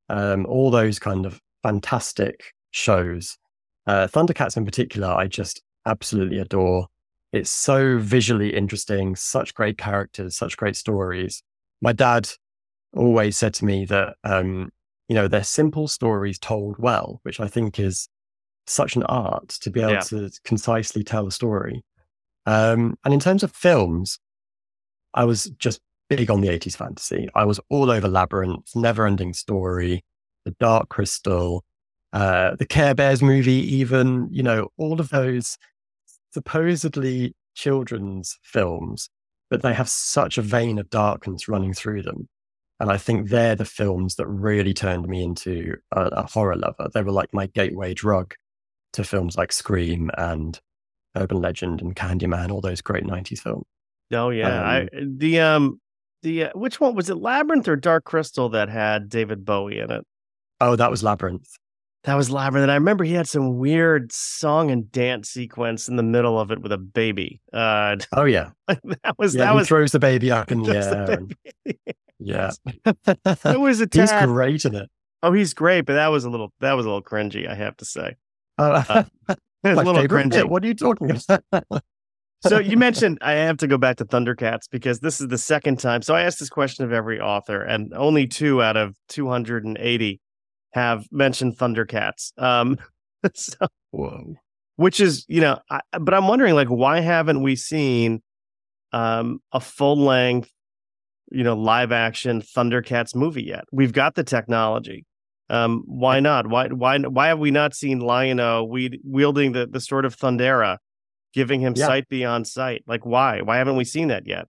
um, 0.10 0.46
all 0.46 0.72
those 0.72 1.00
kind 1.00 1.26
of 1.26 1.40
fantastic 1.64 2.54
shows. 2.72 3.38
Uh, 3.86 4.08
Thundercats 4.08 4.58
in 4.58 4.66
particular, 4.66 5.10
I 5.10 5.28
just 5.28 5.62
absolutely 5.86 6.40
adore. 6.40 6.88
It's 7.34 7.50
so 7.50 7.98
visually 7.98 8.54
interesting, 8.54 9.16
such 9.16 9.54
great 9.54 9.78
characters, 9.78 10.36
such 10.36 10.58
great 10.58 10.76
stories. 10.76 11.44
My 11.82 11.94
dad 11.94 12.30
always 12.96 13.38
said 13.38 13.54
to 13.56 13.66
me 13.66 13.86
that, 13.86 14.16
um, 14.24 14.70
you 15.08 15.16
know, 15.16 15.28
they're 15.28 15.44
simple 15.44 15.88
stories 15.88 16.38
told 16.40 16.78
well, 16.78 17.20
which 17.24 17.40
I 17.40 17.48
think 17.48 17.80
is 17.80 18.08
such 18.68 18.96
an 18.96 19.04
art 19.04 19.50
to 19.50 19.70
be 19.70 19.82
able 19.82 19.94
yeah. 19.94 20.00
to 20.00 20.32
concisely 20.44 21.04
tell 21.04 21.28
a 21.28 21.32
story. 21.32 21.84
Um, 22.46 22.98
and 23.06 23.14
in 23.14 23.20
terms 23.20 23.44
of 23.44 23.52
films, 23.52 24.20
I 25.14 25.26
was 25.26 25.46
just 25.58 25.80
big 26.10 26.30
on 26.30 26.42
the 26.42 26.50
80s 26.50 26.76
fantasy. 26.76 27.30
I 27.36 27.46
was 27.46 27.60
all 27.70 27.90
over 27.92 28.08
Labyrinth, 28.08 28.76
Never 28.76 29.06
Ending 29.06 29.34
Story, 29.34 30.04
The 30.46 30.56
Dark 30.60 30.90
Crystal, 30.90 31.64
uh, 32.14 32.56
the 32.56 32.66
Care 32.66 32.94
Bears 32.94 33.22
movie, 33.22 33.76
even, 33.76 34.28
you 34.32 34.44
know, 34.44 34.70
all 34.78 35.00
of 35.00 35.10
those 35.10 35.58
supposedly 36.34 37.34
children's 37.56 38.38
films, 38.44 39.10
but 39.50 39.62
they 39.62 39.74
have 39.74 39.90
such 39.90 40.38
a 40.38 40.42
vein 40.42 40.80
of 40.80 40.90
darkness 40.90 41.48
running 41.48 41.74
through 41.74 42.04
them. 42.04 42.28
And 42.80 42.92
I 42.92 42.98
think 42.98 43.30
they're 43.30 43.56
the 43.56 43.66
films 43.66 44.16
that 44.16 44.28
really 44.28 44.74
turned 44.74 45.08
me 45.08 45.24
into 45.24 45.78
a, 45.92 46.02
a 46.08 46.24
horror 46.24 46.56
lover. 46.56 46.90
They 46.94 47.04
were 47.04 47.12
like 47.12 47.34
my 47.34 47.46
gateway 47.48 47.94
drug 47.94 48.34
to 48.94 49.04
films 49.04 49.38
like 49.38 49.52
Scream 49.52 50.10
and 50.18 50.60
Urban 51.16 51.42
Legend 51.42 51.82
and 51.82 51.96
Candyman, 51.96 52.52
all 52.52 52.62
those 52.62 52.82
great 52.82 53.04
'90s 53.04 53.40
films. 53.40 53.66
Oh 54.14 54.30
yeah, 54.30 54.60
um, 54.60 54.66
I, 54.66 54.90
the 54.94 55.40
um 55.40 55.82
the 56.22 56.46
uh, 56.46 56.50
which 56.54 56.80
one 56.80 56.96
was 56.96 57.10
it, 57.10 57.16
Labyrinth 57.16 57.68
or 57.68 57.76
Dark 57.76 58.04
Crystal 58.06 58.50
that 58.50 58.70
had 58.70 59.10
David 59.10 59.46
Bowie 59.46 59.80
in 59.80 59.92
it? 59.92 60.06
Oh, 60.60 60.76
that 60.76 60.92
was 60.92 61.04
Labyrinth. 61.04 61.48
That 62.04 62.16
was 62.16 62.32
Labyrinth, 62.32 62.64
and 62.64 62.72
I 62.72 62.76
remember 62.76 63.04
he 63.04 63.14
had 63.14 63.28
some 63.28 63.58
weird 63.58 64.12
song 64.12 64.72
and 64.72 64.92
dance 64.92 65.30
sequence 65.30 65.88
in 65.88 65.98
the 65.98 66.04
middle 66.04 66.40
of 66.40 66.52
it 66.52 66.60
with 66.62 66.72
a 66.72 66.78
baby. 66.78 67.42
Uh, 67.54 67.98
oh 68.14 68.26
yeah, 68.26 68.52
that 68.68 69.16
was 69.18 69.36
yeah, 69.36 69.46
that 69.46 69.56
was 69.56 69.68
throws 69.68 69.92
the 69.92 70.00
baby 70.00 70.32
up 70.32 70.52
in 70.52 70.64
the 70.64 70.78
air. 70.78 71.12
And, 71.12 71.36
yeah, 72.20 72.52
it 73.46 73.60
was 73.60 73.82
a 73.82 73.88
tad, 73.88 74.10
he's 74.10 74.28
great 74.28 74.66
in 74.66 74.76
it. 74.76 74.90
Oh, 75.24 75.32
he's 75.32 75.54
great, 75.54 75.82
but 75.82 75.94
that 75.94 76.08
was 76.08 76.26
a 76.26 76.30
little 76.30 76.52
that 76.60 76.74
was 76.74 76.86
a 76.86 76.90
little 76.90 77.04
cringy, 77.04 77.48
I 77.48 77.54
have 77.54 77.78
to 77.78 77.86
say. 77.86 78.16
Uh, 78.58 79.04
it's 79.64 79.80
a 79.80 79.84
little 79.84 80.04
cringy. 80.04 80.32
Bit. 80.32 80.50
What 80.50 80.64
are 80.64 80.68
you 80.68 80.74
talking 80.74 81.12
about? 81.12 81.84
so 82.42 82.60
you 82.60 82.78
mentioned 82.78 83.20
I 83.22 83.34
have 83.34 83.58
to 83.58 83.68
go 83.68 83.78
back 83.78 83.98
to 83.98 84.06
Thundercats 84.06 84.70
because 84.70 85.00
this 85.00 85.22
is 85.22 85.28
the 85.28 85.38
second 85.38 85.80
time. 85.80 86.02
So 86.02 86.16
I 86.16 86.22
asked 86.24 86.40
this 86.40 86.50
question 86.50 86.86
of 86.86 86.92
every 86.92 87.20
author, 87.20 87.62
and 87.62 87.94
only 87.94 88.28
two 88.28 88.62
out 88.62 88.78
of 88.78 88.96
280 89.10 90.22
have 90.74 91.06
mentioned 91.12 91.58
Thundercats. 91.58 92.32
Um, 92.42 92.78
so, 93.36 93.68
Whoa. 93.92 94.36
Which 94.78 95.00
is, 95.00 95.26
you 95.28 95.42
know, 95.42 95.60
I, 95.70 95.82
but 96.00 96.14
I'm 96.14 96.28
wondering, 96.28 96.56
like, 96.56 96.70
why 96.70 97.02
haven't 97.02 97.44
we 97.44 97.56
seen 97.56 98.22
um, 98.94 99.40
a 99.52 99.60
full 99.60 99.98
length, 99.98 100.52
you 101.32 101.44
know, 101.44 101.56
live 101.56 101.92
action 101.92 102.42
Thundercats 102.42 103.16
movie 103.16 103.44
yet. 103.44 103.66
We've 103.72 103.94
got 103.94 104.16
the 104.16 104.24
technology. 104.24 105.06
Um, 105.52 105.84
why 105.86 106.20
not? 106.22 106.48
Why 106.48 106.68
why 106.70 106.98
why 107.00 107.28
have 107.28 107.40
we 107.40 107.52
not 107.52 107.76
seen 107.76 108.00
Lion-O 108.00 108.64
wielding 109.04 109.52
the 109.52 109.68
the 109.68 109.82
sword 109.82 110.06
of 110.06 110.16
Thundera, 110.18 110.78
giving 111.34 111.60
him 111.62 111.74
Yeah. 111.76 111.88
sight 111.88 112.08
beyond 112.10 112.48
sight? 112.48 112.84
Like 112.88 113.06
why? 113.06 113.42
Why 113.42 113.58
haven't 113.58 113.76
we 113.76 113.84
seen 113.86 114.08
that 114.08 114.26
yet? 114.26 114.48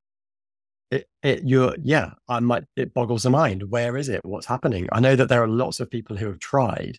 it, 0.92 1.08
it 1.22 1.42
you're 1.44 1.74
yeah 1.82 2.10
i 2.28 2.38
might 2.38 2.64
it 2.76 2.92
boggles 2.92 3.22
the 3.22 3.30
mind 3.30 3.62
where 3.70 3.96
is 3.96 4.10
it 4.10 4.20
what's 4.24 4.44
happening 4.44 4.86
i 4.92 5.00
know 5.00 5.16
that 5.16 5.30
there 5.30 5.42
are 5.42 5.48
lots 5.48 5.80
of 5.80 5.90
people 5.90 6.16
who 6.18 6.26
have 6.26 6.38
tried 6.38 6.98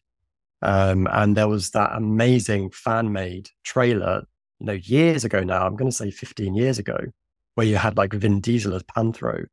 um 0.63 1.07
and 1.11 1.37
there 1.37 1.47
was 1.47 1.69
that 1.71 1.91
amazing 1.93 2.71
fan 2.71 3.11
made 3.11 3.49
trailer 3.63 4.23
you 4.59 4.65
know 4.65 4.73
years 4.73 5.23
ago 5.23 5.43
now 5.43 5.63
i'm 5.67 5.75
going 5.75 5.91
to 5.91 5.95
say 5.95 6.09
15 6.09 6.55
years 6.55 6.79
ago 6.79 6.97
where 7.53 7.67
you 7.67 7.75
had 7.75 7.95
like 7.95 8.13
vin 8.13 8.41
diesel 8.41 8.73
as 8.73 8.81
panthro 8.83 9.45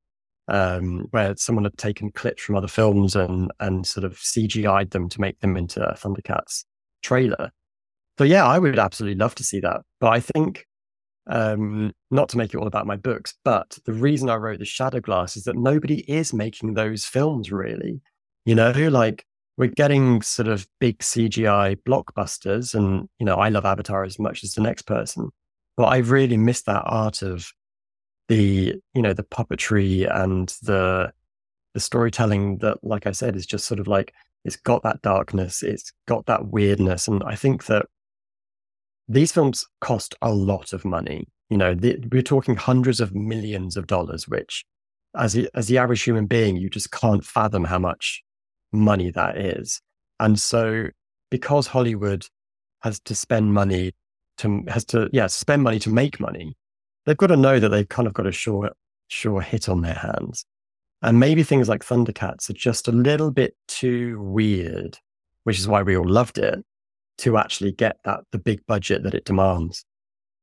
um 0.50 1.06
where 1.10 1.34
someone 1.36 1.64
had 1.64 1.76
taken 1.78 2.10
clips 2.12 2.42
from 2.42 2.56
other 2.56 2.68
films 2.68 3.16
and 3.16 3.50
and 3.60 3.86
sort 3.86 4.04
of 4.04 4.14
cgi'd 4.18 4.90
them 4.90 5.08
to 5.08 5.20
make 5.20 5.38
them 5.40 5.56
into 5.56 5.82
a 5.82 5.94
thundercats 5.94 6.64
trailer. 7.02 7.50
So 8.18 8.24
yeah 8.24 8.46
i 8.46 8.58
would 8.58 8.78
absolutely 8.78 9.18
love 9.18 9.34
to 9.36 9.44
see 9.44 9.60
that. 9.60 9.82
But 10.00 10.12
i 10.12 10.20
think 10.20 10.66
um, 11.26 11.92
not 12.10 12.28
to 12.30 12.38
make 12.38 12.52
it 12.52 12.56
all 12.56 12.66
about 12.66 12.86
my 12.86 12.96
books, 12.96 13.34
but 13.44 13.78
the 13.84 13.92
reason 13.92 14.28
I 14.28 14.36
wrote 14.36 14.58
the 14.58 14.64
Shadow 14.64 15.00
Glass 15.00 15.36
is 15.36 15.44
that 15.44 15.56
nobody 15.56 16.00
is 16.10 16.32
making 16.32 16.74
those 16.74 17.04
films 17.04 17.52
really. 17.52 18.00
You 18.44 18.54
know, 18.54 18.72
like 18.90 19.24
we're 19.56 19.68
getting 19.68 20.22
sort 20.22 20.48
of 20.48 20.66
big 20.80 20.98
CGI 20.98 21.76
blockbusters, 21.86 22.74
and 22.74 23.08
you 23.18 23.26
know, 23.26 23.36
I 23.36 23.48
love 23.48 23.64
Avatar 23.64 24.04
as 24.04 24.18
much 24.18 24.42
as 24.42 24.54
the 24.54 24.62
next 24.62 24.82
person, 24.82 25.30
but 25.76 25.84
I 25.84 25.98
really 25.98 26.36
miss 26.36 26.62
that 26.62 26.82
art 26.86 27.22
of 27.22 27.52
the 28.30 28.80
you 28.94 29.02
know 29.02 29.12
the 29.12 29.24
puppetry 29.24 30.08
and 30.08 30.48
the 30.62 31.12
the 31.74 31.80
storytelling 31.80 32.58
that, 32.58 32.78
like 32.82 33.06
I 33.06 33.12
said, 33.12 33.36
is 33.36 33.46
just 33.46 33.66
sort 33.66 33.80
of 33.80 33.88
like 33.88 34.14
it's 34.44 34.56
got 34.56 34.82
that 34.84 35.02
darkness, 35.02 35.62
it's 35.62 35.92
got 36.06 36.26
that 36.26 36.46
weirdness, 36.46 37.08
and 37.08 37.22
I 37.24 37.34
think 37.34 37.66
that 37.66 37.86
these 39.08 39.32
films 39.32 39.66
cost 39.80 40.14
a 40.22 40.32
lot 40.32 40.72
of 40.72 40.84
money. 40.84 41.26
You 41.48 41.56
know, 41.56 41.74
the, 41.74 41.98
we're 42.12 42.22
talking 42.22 42.54
hundreds 42.54 43.00
of 43.00 43.14
millions 43.14 43.76
of 43.76 43.88
dollars, 43.88 44.28
which, 44.28 44.64
as 45.16 45.32
the, 45.32 45.50
as 45.54 45.66
the 45.66 45.78
average 45.78 46.02
human 46.02 46.26
being, 46.26 46.56
you 46.56 46.70
just 46.70 46.92
can't 46.92 47.24
fathom 47.24 47.64
how 47.64 47.80
much 47.80 48.22
money 48.72 49.10
that 49.10 49.36
is. 49.36 49.80
And 50.20 50.38
so, 50.38 50.86
because 51.30 51.66
Hollywood 51.66 52.26
has 52.82 53.00
to 53.00 53.16
spend 53.16 53.52
money 53.52 53.92
to 54.38 54.62
has 54.68 54.84
to 54.86 55.10
yeah 55.12 55.26
spend 55.26 55.64
money 55.64 55.80
to 55.80 55.90
make 55.90 56.20
money, 56.20 56.56
they've 57.06 57.16
got 57.16 57.28
to 57.28 57.36
know 57.36 57.58
that 57.58 57.68
they've 57.68 57.88
kind 57.88 58.06
of 58.06 58.14
got 58.14 58.26
a 58.26 58.32
sure 58.32 58.70
sure 59.08 59.40
hit 59.40 59.68
on 59.68 59.82
their 59.82 59.94
hands. 59.94 60.44
And 61.02 61.18
maybe 61.18 61.42
things 61.42 61.68
like 61.68 61.84
Thundercats 61.84 62.50
are 62.50 62.54
just 62.54 62.86
a 62.86 62.92
little 62.92 63.30
bit 63.30 63.54
too 63.68 64.20
weird, 64.20 64.98
which 65.44 65.58
is 65.58 65.66
why 65.66 65.82
we 65.82 65.96
all 65.96 66.08
loved 66.08 66.38
it 66.38 66.62
to 67.18 67.38
actually 67.38 67.72
get 67.72 67.96
that 68.04 68.20
the 68.32 68.38
big 68.38 68.64
budget 68.66 69.02
that 69.04 69.14
it 69.14 69.24
demands. 69.24 69.84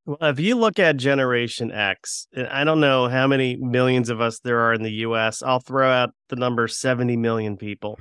Well, 0.06 0.18
if 0.22 0.40
you 0.40 0.56
look 0.56 0.80
at 0.80 0.98
Generation 0.98 1.72
X, 1.72 2.28
I 2.50 2.64
don't 2.64 2.80
know 2.80 3.10
how 3.10 3.28
many 3.28 3.58
millions 3.58 4.10
of 4.10 4.22
us 4.22 4.40
there 4.40 4.60
are 4.62 4.74
in 4.74 4.82
the 4.82 4.92
US. 4.92 5.44
I'll 5.44 5.60
throw 5.60 5.90
out 5.90 6.12
the 6.30 6.38
number 6.38 6.68
70 6.68 7.18
million 7.18 7.58
people. 7.58 8.00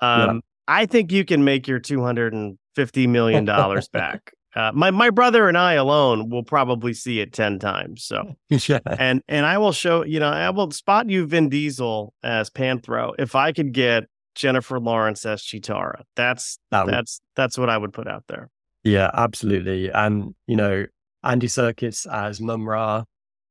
Um, 0.00 0.42
I 0.68 0.86
think 0.86 1.10
you 1.10 1.24
can 1.24 1.42
make 1.42 1.66
your 1.66 1.80
$250 1.80 3.08
million 3.08 3.44
back. 3.46 4.32
Uh, 4.54 4.70
my, 4.74 4.90
my 4.90 5.08
brother 5.10 5.48
and 5.48 5.56
I 5.56 5.74
alone 5.74 6.28
will 6.28 6.42
probably 6.42 6.92
see 6.92 7.20
it 7.20 7.32
10 7.32 7.58
times. 7.58 8.04
So, 8.04 8.36
yeah. 8.50 8.80
and, 8.86 9.22
and 9.28 9.46
I 9.46 9.56
will 9.58 9.72
show, 9.72 10.04
you 10.04 10.20
know, 10.20 10.28
I 10.28 10.50
will 10.50 10.70
spot 10.70 11.08
you 11.08 11.26
Vin 11.26 11.48
Diesel 11.48 12.12
as 12.22 12.50
Panthro. 12.50 13.12
If 13.18 13.34
I 13.34 13.52
could 13.52 13.72
get 13.72 14.04
Jennifer 14.34 14.78
Lawrence 14.78 15.24
as 15.24 15.42
Cheetara, 15.42 16.02
that's, 16.16 16.58
That 16.70 16.84
would- 16.84 16.94
that's, 16.94 17.20
that's 17.34 17.56
what 17.56 17.70
I 17.70 17.78
would 17.78 17.92
put 17.92 18.06
out 18.06 18.24
there. 18.28 18.50
Yeah, 18.84 19.10
absolutely. 19.14 19.90
And, 19.90 20.34
you 20.46 20.56
know, 20.56 20.86
Andy 21.22 21.46
Serkis 21.46 22.06
as 22.12 22.40
Mumm-Ra, 22.40 23.04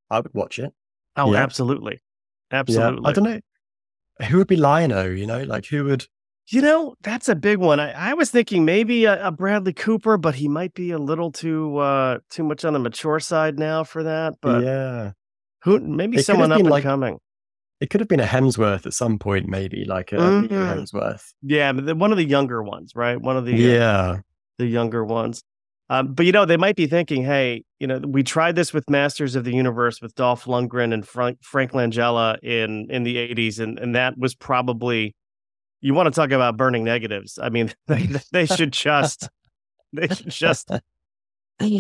I 0.10 0.20
would 0.20 0.34
watch 0.34 0.60
it. 0.60 0.72
Oh, 1.16 1.34
Yeah. 1.34 1.40
absolutely. 1.42 2.00
Yeah. 2.52 2.60
Absolutely. 2.60 3.06
I 3.10 3.12
don't 3.14 3.24
know. 3.24 3.40
Who 4.28 4.38
would 4.38 4.48
be 4.48 4.58
Lion-O, 4.58 5.06
you 5.06 5.26
know? 5.26 5.42
Like 5.44 5.66
who 5.68 5.86
would 5.86 6.06
You 6.52 6.62
know, 6.62 6.96
that's 7.02 7.30
a 7.30 7.36
big 7.36 7.60
one. 7.60 7.80
I, 7.80 8.12
I 8.12 8.14
was 8.14 8.30
thinking 8.32 8.66
maybe 8.66 9.06
a, 9.06 9.28
a 9.28 9.32
Bradley 9.32 9.74
Cooper, 9.74 10.18
but 10.18 10.36
he 10.36 10.48
might 10.48 10.74
be 10.74 10.92
a 10.92 10.98
little 11.00 11.32
too 11.32 11.78
uh 11.78 12.20
too 12.30 12.44
much 12.44 12.66
on 12.66 12.74
the 12.74 12.80
mature 12.80 13.20
side 13.20 13.58
now 13.58 13.84
for 13.84 14.04
that. 14.04 14.34
But 14.42 14.64
Yeah. 14.64 15.12
who 15.64 15.80
maybe 15.80 16.18
It 16.18 16.26
someone 16.26 16.52
up 16.52 16.60
and 16.60 16.70
like- 16.70 16.84
coming. 16.84 17.20
It 17.80 17.90
could 17.90 18.00
have 18.00 18.08
been 18.08 18.20
a 18.20 18.26
Hemsworth 18.26 18.86
at 18.86 18.94
some 18.94 19.18
point, 19.18 19.48
maybe, 19.48 19.86
like 19.86 20.12
a 20.12 20.18
Mhm. 20.18 20.50
Hemsworth. 20.50 21.24
Yeah, 21.42 21.72
but 21.74 21.86
the, 21.88 21.96
one 21.96 22.12
of 22.12 22.18
the 22.20 22.24
younger 22.26 22.62
ones, 22.62 22.92
right? 22.96 23.20
One 23.20 23.38
of 23.38 23.46
the 23.46 23.54
uh, 23.56 23.58
Yeah. 23.74 24.18
the 24.60 24.68
younger 24.68 25.04
ones. 25.04 25.42
Um, 25.90 26.14
but 26.14 26.26
you 26.28 26.32
know, 26.32 26.46
they 26.46 26.58
might 26.58 26.76
be 26.76 26.86
thinking, 26.86 27.24
hey, 27.26 27.64
you 27.80 27.88
know, 27.88 27.98
we 28.00 28.22
tried 28.24 28.56
this 28.56 28.72
with 28.72 28.88
Masters 28.90 29.36
of 29.36 29.46
the 29.46 29.54
Universe 29.54 30.00
with 30.02 30.14
Dolph 30.16 30.46
Lundgren 30.46 30.94
and 30.94 31.08
Frank, 31.08 31.40
Frank 31.42 31.72
Langella 31.72 32.38
in 32.44 32.88
in 32.92 33.02
the 33.04 33.16
'80s, 33.18 33.60
and 33.60 33.80
and 33.80 33.96
that 33.96 34.14
was 34.18 34.36
probably 34.36 35.16
you 35.82 35.94
want 35.94 36.08
to 36.08 36.12
talk 36.12 36.32
about 36.32 36.58
burning 36.58 36.84
negatives. 36.84 37.38
I 37.41 37.50
mean, 37.50 37.74
they 37.88 38.08
they 38.32 38.46
should 38.46 38.72
just 38.74 39.28
they 39.94 40.08
should 40.08 40.30
just 40.30 40.70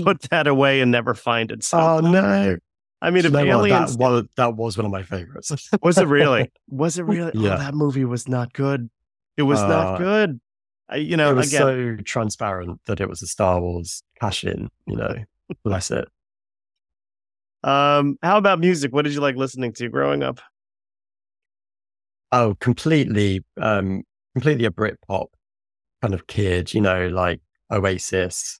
put 0.03 0.21
that 0.31 0.47
away 0.47 0.81
and 0.81 0.91
never 0.91 1.13
find 1.13 1.51
it. 1.51 1.63
So, 1.63 1.79
Oh 1.79 1.99
no. 1.99 2.57
I 3.03 3.09
mean, 3.09 3.25
if 3.25 3.31
You 3.31 3.45
know 3.45 3.57
what? 3.59 3.69
aliens 3.71 3.97
that, 3.97 3.99
well, 4.03 4.23
that 4.35 4.55
was 4.55 4.77
one 4.77 4.85
of 4.85 4.91
my 4.91 5.01
favorites. 5.01 5.51
was 5.81 5.97
it 5.97 6.07
really? 6.07 6.51
Was 6.69 6.99
it 6.99 7.03
really? 7.03 7.31
Yeah. 7.33 7.55
Oh, 7.55 7.57
that 7.57 7.73
movie 7.73 8.05
was 8.05 8.27
not 8.27 8.53
good. 8.53 8.89
It 9.37 9.41
was 9.43 9.59
not 9.59 9.95
Uh, 9.95 9.97
good. 9.97 10.41
I, 10.87 10.97
you 10.97 11.17
know, 11.17 11.31
it 11.31 11.35
was 11.35 11.47
again, 11.53 11.97
so 11.97 12.03
transparent 12.03 12.79
that 12.85 12.99
it 13.01 13.09
was 13.09 13.21
a 13.23 13.27
Star 13.27 13.59
Wars 13.59 14.03
cash 14.19 14.43
in, 14.43 14.69
you 14.85 14.97
know. 14.97 15.15
Bless 15.63 15.89
it. 15.89 16.07
um, 17.63 18.17
how 18.21 18.37
about 18.37 18.59
music? 18.59 18.93
What 18.93 19.03
did 19.05 19.13
you 19.13 19.21
like 19.21 19.35
listening 19.35 19.73
to 19.73 19.89
growing 19.89 20.21
up? 20.21 20.39
Oh, 22.31 22.55
completely, 22.59 23.43
um, 23.59 24.03
completely 24.35 24.65
a 24.65 24.71
Britpop 24.71 25.27
kind 26.01 26.13
of 26.13 26.27
kid, 26.27 26.73
you 26.73 26.81
know, 26.81 27.07
like 27.09 27.41
Oasis, 27.71 28.59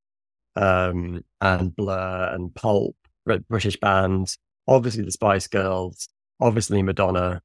um, 0.55 1.23
and 1.39 1.75
Blur 1.75 2.31
and 2.33 2.53
Pulp, 2.53 2.95
British 3.25 3.77
bands, 3.77 4.37
obviously 4.67 5.03
the 5.03 5.11
Spice 5.11 5.47
Girls, 5.47 6.09
obviously 6.39 6.81
Madonna, 6.83 7.41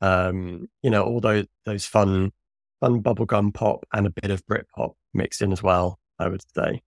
um, 0.00 0.68
you 0.82 0.90
know, 0.90 1.04
all 1.04 1.20
those 1.20 1.46
those 1.66 1.86
fun, 1.86 2.32
fun 2.80 3.02
bubblegum 3.02 3.54
pop 3.54 3.84
and 3.92 4.06
a 4.06 4.10
bit 4.10 4.30
of 4.30 4.44
Britpop 4.46 4.94
mixed 5.14 5.42
in 5.42 5.52
as 5.52 5.62
well. 5.62 5.98
I 6.18 6.28
would 6.28 6.42
say, 6.54 6.82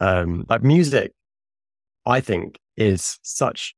um, 0.00 0.44
like 0.48 0.62
music, 0.62 1.12
I 2.06 2.20
think 2.20 2.58
is 2.76 3.18
such. 3.22 3.74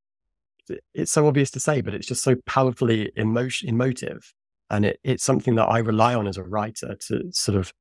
It's 0.95 1.13
so 1.13 1.27
obvious 1.27 1.51
to 1.53 1.61
say, 1.61 1.81
but 1.81 1.95
it's 1.95 2.07
just 2.07 2.23
so 2.23 2.37
powerfully 2.47 3.13
emotion 3.17 3.69
emotive 3.69 4.33
and 4.71 4.85
it, 4.87 5.01
it's 5.05 5.25
something 5.25 5.57
that 5.57 5.67
I 5.67 5.79
rely 5.79 6.15
on 6.15 6.27
as 6.27 6.37
a 6.37 6.43
writer 6.45 6.97
to 7.09 7.25
sort 7.33 7.59
of, 7.59 7.73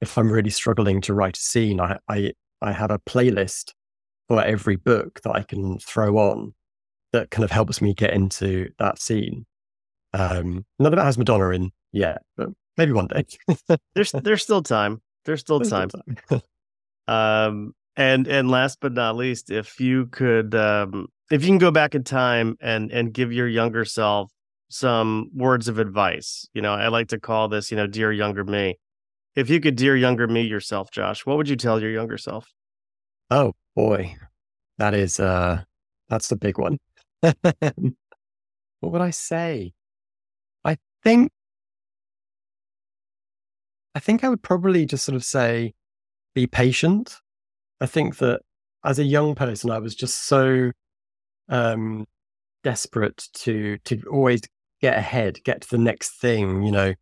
if 0.00 0.16
I'm 0.16 0.30
really 0.30 0.50
struggling 0.50 1.00
to 1.02 1.14
write 1.14 1.36
a 1.36 1.40
scene, 1.40 1.80
I, 1.80 1.98
I, 2.08 2.32
I 2.62 2.72
have 2.72 2.90
a 2.90 2.98
playlist 3.00 3.72
for 4.28 4.42
every 4.42 4.76
book 4.76 5.20
that 5.22 5.32
I 5.32 5.42
can 5.42 5.78
throw 5.78 6.18
on 6.18 6.54
that 7.12 7.30
kind 7.30 7.44
of 7.44 7.50
helps 7.50 7.80
me 7.80 7.94
get 7.94 8.12
into 8.12 8.68
that 8.78 9.00
scene. 9.00 9.46
Um, 10.12 10.64
none 10.78 10.92
of 10.92 10.98
it 10.98 11.02
has 11.02 11.18
Madonna 11.18 11.50
in 11.50 11.70
yet, 11.92 12.22
but 12.36 12.48
maybe 12.76 12.92
one 12.92 13.08
day. 13.08 13.24
There's 13.94 14.12
there's 14.12 14.42
still 14.42 14.62
time. 14.62 15.00
There's 15.24 15.40
still 15.40 15.58
There's 15.58 15.70
time. 15.70 15.88
still 15.90 16.02
time. 16.28 16.42
Um, 17.08 17.72
and 17.94 18.26
and 18.26 18.50
last 18.50 18.78
but 18.80 18.92
not 18.92 19.14
least, 19.14 19.50
if 19.52 19.78
you 19.78 20.06
could, 20.06 20.56
um, 20.56 21.06
if 21.30 21.42
you 21.42 21.48
can 21.48 21.58
go 21.58 21.70
back 21.70 21.94
in 21.94 22.02
time 22.02 22.56
and 22.60 22.90
and 22.90 23.14
give 23.14 23.32
your 23.32 23.46
younger 23.46 23.84
self 23.84 24.32
some 24.68 25.30
words 25.34 25.68
of 25.68 25.78
advice, 25.78 26.48
you 26.52 26.62
know, 26.62 26.72
I 26.72 26.88
like 26.88 27.08
to 27.08 27.20
call 27.20 27.48
this, 27.48 27.70
you 27.70 27.76
know, 27.76 27.86
dear 27.86 28.12
younger 28.12 28.44
me. 28.44 28.78
If 29.34 29.50
you 29.50 29.60
could 29.60 29.76
dear 29.76 29.96
younger 29.96 30.26
me 30.26 30.42
yourself, 30.42 30.90
Josh, 30.90 31.26
what 31.26 31.36
would 31.36 31.48
you 31.48 31.56
tell 31.56 31.80
your 31.80 31.90
younger 31.90 32.18
self? 32.18 32.52
oh 33.30 33.52
boy, 33.74 34.16
that 34.78 34.94
is, 34.94 35.18
uh, 35.20 35.62
that's 36.08 36.28
the 36.28 36.36
big 36.36 36.58
one. 36.58 36.78
what 37.20 37.32
would 38.82 39.00
I 39.00 39.10
say? 39.10 39.72
I 40.64 40.76
think, 41.02 41.30
I 43.94 44.00
think 44.00 44.22
I 44.22 44.28
would 44.28 44.42
probably 44.42 44.86
just 44.86 45.04
sort 45.04 45.16
of 45.16 45.24
say, 45.24 45.74
be 46.34 46.46
patient. 46.46 47.16
I 47.80 47.86
think 47.86 48.18
that 48.18 48.42
as 48.84 48.98
a 48.98 49.04
young 49.04 49.34
person, 49.34 49.70
I 49.70 49.78
was 49.78 49.94
just 49.94 50.26
so 50.26 50.70
um, 51.48 52.06
desperate 52.62 53.28
to 53.32 53.78
to 53.78 54.02
always 54.10 54.42
get 54.80 54.96
ahead, 54.96 55.42
get 55.44 55.62
to 55.62 55.70
the 55.70 55.78
next 55.78 56.20
thing. 56.20 56.62
You 56.62 56.72
know, 56.72 56.94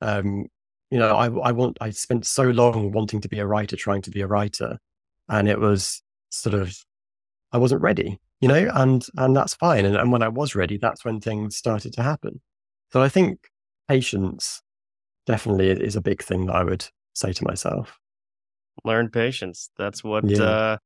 um, 0.00 0.46
you 0.90 0.98
know, 0.98 1.16
I 1.16 1.26
I 1.26 1.52
want 1.52 1.78
I 1.80 1.90
spent 1.90 2.26
so 2.26 2.44
long 2.44 2.92
wanting 2.92 3.20
to 3.20 3.28
be 3.28 3.38
a 3.38 3.46
writer, 3.46 3.76
trying 3.76 4.02
to 4.02 4.10
be 4.10 4.20
a 4.20 4.26
writer, 4.26 4.78
and 5.28 5.48
it 5.48 5.58
was 5.60 6.02
sort 6.30 6.54
of 6.54 6.76
I 7.52 7.58
wasn't 7.58 7.82
ready. 7.82 8.18
you 8.42 8.48
know, 8.48 8.68
and 8.74 9.06
and 9.16 9.36
that's 9.36 9.54
fine. 9.54 9.84
And, 9.86 9.96
and 9.96 10.10
when 10.10 10.22
I 10.22 10.28
was 10.28 10.56
ready, 10.56 10.76
that's 10.76 11.04
when 11.04 11.20
things 11.20 11.56
started 11.56 11.92
to 11.94 12.02
happen. 12.02 12.40
So 12.92 13.00
I 13.00 13.08
think 13.08 13.38
patience 13.88 14.60
definitely 15.26 15.70
is 15.70 15.94
a 15.94 16.00
big 16.00 16.22
thing 16.22 16.46
that 16.46 16.56
I 16.56 16.64
would 16.64 16.84
say 17.14 17.32
to 17.32 17.44
myself. 17.44 17.98
Learn 18.84 19.08
patience. 19.10 19.70
That's 19.78 20.02
what 20.02 20.28
yeah. 20.28 20.42
uh 20.42 20.76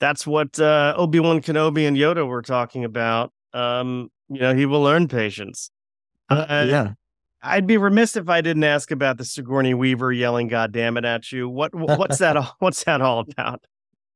that's 0.00 0.26
what 0.26 0.58
uh 0.58 0.94
Obi-Wan 0.96 1.42
Kenobi 1.42 1.86
and 1.86 1.96
Yoda 1.96 2.26
were 2.26 2.42
talking 2.42 2.84
about. 2.86 3.32
Um, 3.54 4.10
you 4.28 4.40
know, 4.40 4.54
he 4.54 4.66
will 4.66 4.82
learn 4.82 5.08
patience. 5.08 5.70
Uh, 6.28 6.66
yeah. 6.68 6.92
I'd 7.42 7.66
be 7.66 7.76
remiss 7.76 8.16
if 8.16 8.28
I 8.28 8.40
didn't 8.40 8.64
ask 8.64 8.90
about 8.90 9.18
the 9.18 9.24
Sigourney 9.24 9.74
Weaver 9.74 10.12
yelling 10.12 10.48
"God 10.48 10.72
damn 10.72 10.96
it" 10.96 11.04
at 11.04 11.32
you. 11.32 11.48
What 11.48 11.74
what's 11.74 12.18
that? 12.18 12.36
All, 12.36 12.54
what's 12.60 12.84
that 12.84 13.00
all 13.00 13.20
about? 13.20 13.64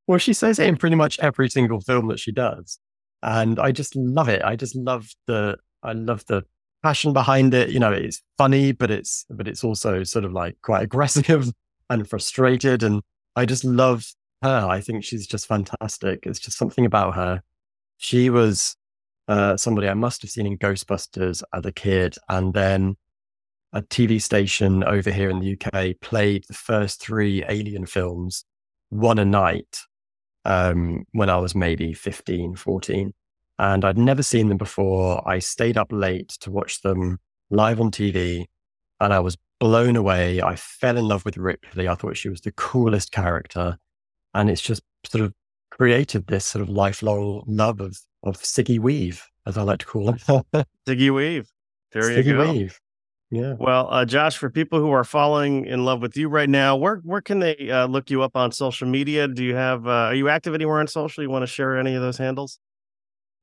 Well, 0.06 0.18
she 0.18 0.32
says 0.32 0.58
it 0.58 0.68
in 0.68 0.76
pretty 0.76 0.94
much 0.94 1.18
every 1.18 1.50
single 1.50 1.80
film 1.80 2.06
that 2.08 2.20
she 2.20 2.30
does, 2.30 2.78
and 3.22 3.58
I 3.58 3.72
just 3.72 3.96
love 3.96 4.28
it. 4.28 4.42
I 4.44 4.54
just 4.54 4.76
love 4.76 5.10
the 5.26 5.56
I 5.82 5.92
love 5.92 6.24
the 6.26 6.44
passion 6.84 7.12
behind 7.12 7.52
it. 7.52 7.70
You 7.70 7.80
know, 7.80 7.92
it's 7.92 8.22
funny, 8.38 8.70
but 8.70 8.92
it's 8.92 9.26
but 9.28 9.48
it's 9.48 9.64
also 9.64 10.04
sort 10.04 10.24
of 10.24 10.32
like 10.32 10.56
quite 10.62 10.84
aggressive 10.84 11.50
and 11.90 12.08
frustrated, 12.08 12.84
and 12.84 13.02
I 13.34 13.44
just 13.44 13.64
love 13.64 14.06
her. 14.42 14.66
I 14.68 14.80
think 14.80 15.02
she's 15.02 15.26
just 15.26 15.46
fantastic. 15.48 16.20
It's 16.22 16.38
just 16.38 16.56
something 16.56 16.86
about 16.86 17.16
her. 17.16 17.42
She 17.96 18.30
was 18.30 18.76
uh, 19.28 19.56
somebody 19.56 19.88
I 19.88 19.94
must 19.94 20.22
have 20.22 20.30
seen 20.30 20.46
in 20.46 20.58
Ghostbusters 20.58 21.42
as 21.52 21.66
a 21.66 21.72
kid, 21.72 22.16
and 22.28 22.54
then 22.54 22.96
a 23.72 23.82
TV 23.82 24.20
station 24.20 24.84
over 24.84 25.10
here 25.10 25.28
in 25.28 25.40
the 25.40 25.56
UK 25.56 26.00
played 26.00 26.44
the 26.48 26.54
first 26.54 27.00
three 27.00 27.44
Alien 27.48 27.86
films 27.86 28.44
one 28.88 29.18
a 29.18 29.24
night 29.24 29.80
um, 30.44 31.04
when 31.12 31.28
I 31.28 31.36
was 31.38 31.54
maybe 31.54 31.92
15, 31.92 32.56
14. 32.56 33.12
And 33.58 33.84
I'd 33.84 33.98
never 33.98 34.22
seen 34.22 34.48
them 34.48 34.58
before. 34.58 35.26
I 35.28 35.40
stayed 35.40 35.76
up 35.76 35.88
late 35.90 36.28
to 36.40 36.50
watch 36.50 36.82
them 36.82 37.18
live 37.50 37.80
on 37.80 37.90
TV 37.90 38.44
and 39.00 39.12
I 39.12 39.20
was 39.20 39.36
blown 39.58 39.96
away. 39.96 40.40
I 40.40 40.56
fell 40.56 40.96
in 40.96 41.06
love 41.06 41.24
with 41.24 41.36
Ripley. 41.36 41.88
I 41.88 41.94
thought 41.94 42.16
she 42.16 42.28
was 42.28 42.42
the 42.42 42.52
coolest 42.52 43.12
character. 43.12 43.78
And 44.34 44.50
it's 44.50 44.60
just 44.60 44.82
sort 45.06 45.24
of 45.24 45.32
created 45.70 46.26
this 46.26 46.44
sort 46.44 46.62
of 46.62 46.68
lifelong 46.68 47.44
love 47.46 47.80
of, 47.80 47.98
of 48.26 48.36
Siggy 48.42 48.78
Weave, 48.78 49.24
as 49.46 49.56
I 49.56 49.62
like 49.62 49.78
to 49.78 49.86
call 49.86 50.12
her. 50.12 50.18
Siggy 50.86 51.14
Weave. 51.14 51.48
There 51.92 52.02
Siggy 52.02 52.24
you 52.24 52.36
go. 52.36 52.52
Weave. 52.52 52.80
Yeah. 53.30 53.54
Well, 53.58 53.88
uh, 53.90 54.04
Josh, 54.04 54.36
for 54.36 54.50
people 54.50 54.78
who 54.78 54.90
are 54.90 55.04
falling 55.04 55.66
in 55.66 55.84
love 55.84 56.00
with 56.00 56.16
you 56.16 56.28
right 56.28 56.48
now, 56.48 56.76
where 56.76 56.96
where 56.96 57.20
can 57.20 57.40
they 57.40 57.70
uh, 57.70 57.86
look 57.86 58.10
you 58.10 58.22
up 58.22 58.36
on 58.36 58.52
social 58.52 58.86
media? 58.86 59.26
Do 59.26 59.42
you 59.42 59.54
have? 59.54 59.86
Uh, 59.86 59.90
are 59.90 60.14
you 60.14 60.28
active 60.28 60.54
anywhere 60.54 60.78
on 60.78 60.86
social? 60.86 61.22
You 61.22 61.30
want 61.30 61.42
to 61.42 61.46
share 61.46 61.78
any 61.78 61.94
of 61.94 62.02
those 62.02 62.18
handles? 62.18 62.58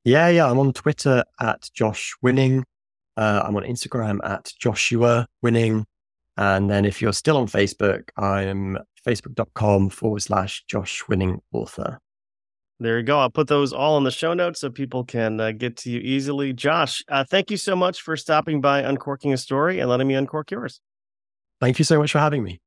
Yeah, 0.05 0.27
yeah. 0.29 0.49
I'm 0.49 0.59
on 0.59 0.73
Twitter 0.73 1.23
at 1.39 1.69
Josh 1.73 2.13
Winning. 2.21 2.63
Uh, 3.17 3.43
I'm 3.45 3.55
on 3.55 3.63
Instagram 3.63 4.19
at 4.23 4.51
Joshua 4.59 5.27
Winning. 5.41 5.85
And 6.37 6.69
then 6.69 6.85
if 6.85 7.01
you're 7.01 7.13
still 7.13 7.37
on 7.37 7.47
Facebook, 7.47 8.09
I 8.17 8.43
am 8.43 8.79
facebook.com 9.05 9.89
forward 9.89 10.23
slash 10.23 10.63
Josh 10.67 11.03
Winning 11.07 11.41
Author. 11.51 11.99
There 12.83 12.97
you 12.97 13.03
go. 13.03 13.19
I'll 13.19 13.29
put 13.29 13.47
those 13.47 13.71
all 13.71 13.97
in 13.97 14.03
the 14.03 14.11
show 14.11 14.33
notes 14.33 14.59
so 14.59 14.69
people 14.69 15.05
can 15.05 15.39
uh, 15.39 15.51
get 15.51 15.77
to 15.77 15.89
you 15.89 16.01
easily. 16.01 16.51
Josh, 16.51 17.01
uh, 17.07 17.23
thank 17.23 17.49
you 17.49 17.55
so 17.55 17.77
much 17.77 18.01
for 18.01 18.17
stopping 18.17 18.59
by 18.59 18.81
Uncorking 18.81 19.31
a 19.31 19.37
Story 19.37 19.79
and 19.79 19.89
letting 19.89 20.05
me 20.05 20.15
uncork 20.15 20.51
yours. 20.51 20.81
Thank 21.61 21.79
you 21.79 21.85
so 21.85 21.97
much 21.97 22.11
for 22.11 22.19
having 22.19 22.43
me. 22.43 22.59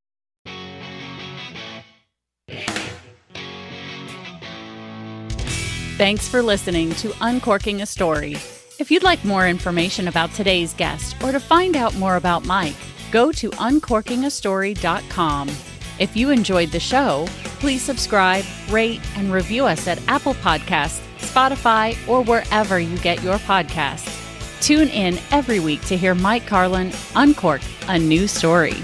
Thanks 5.98 6.26
for 6.26 6.40
listening 6.40 6.94
to 6.94 7.12
Uncorking 7.20 7.82
a 7.82 7.86
Story. 7.86 8.36
If 8.78 8.90
you'd 8.90 9.02
like 9.02 9.22
more 9.22 9.46
information 9.46 10.08
about 10.08 10.32
today's 10.32 10.72
guest 10.72 11.22
or 11.22 11.30
to 11.30 11.40
find 11.40 11.76
out 11.76 11.94
more 11.96 12.16
about 12.16 12.46
Mike, 12.46 12.74
go 13.10 13.32
to 13.32 13.50
uncorkingastory.com. 13.50 15.50
If 15.98 16.16
you 16.16 16.30
enjoyed 16.30 16.70
the 16.70 16.80
show, 16.80 17.26
please 17.58 17.82
subscribe, 17.82 18.44
rate, 18.68 19.00
and 19.16 19.32
review 19.32 19.64
us 19.66 19.88
at 19.88 20.00
Apple 20.08 20.34
Podcasts, 20.34 21.00
Spotify, 21.18 21.96
or 22.08 22.22
wherever 22.22 22.78
you 22.78 22.98
get 22.98 23.22
your 23.22 23.38
podcasts. 23.38 24.12
Tune 24.60 24.88
in 24.88 25.18
every 25.30 25.60
week 25.60 25.80
to 25.86 25.96
hear 25.96 26.14
Mike 26.14 26.46
Carlin 26.46 26.92
uncork 27.14 27.62
a 27.88 27.98
new 27.98 28.26
story. 28.26 28.74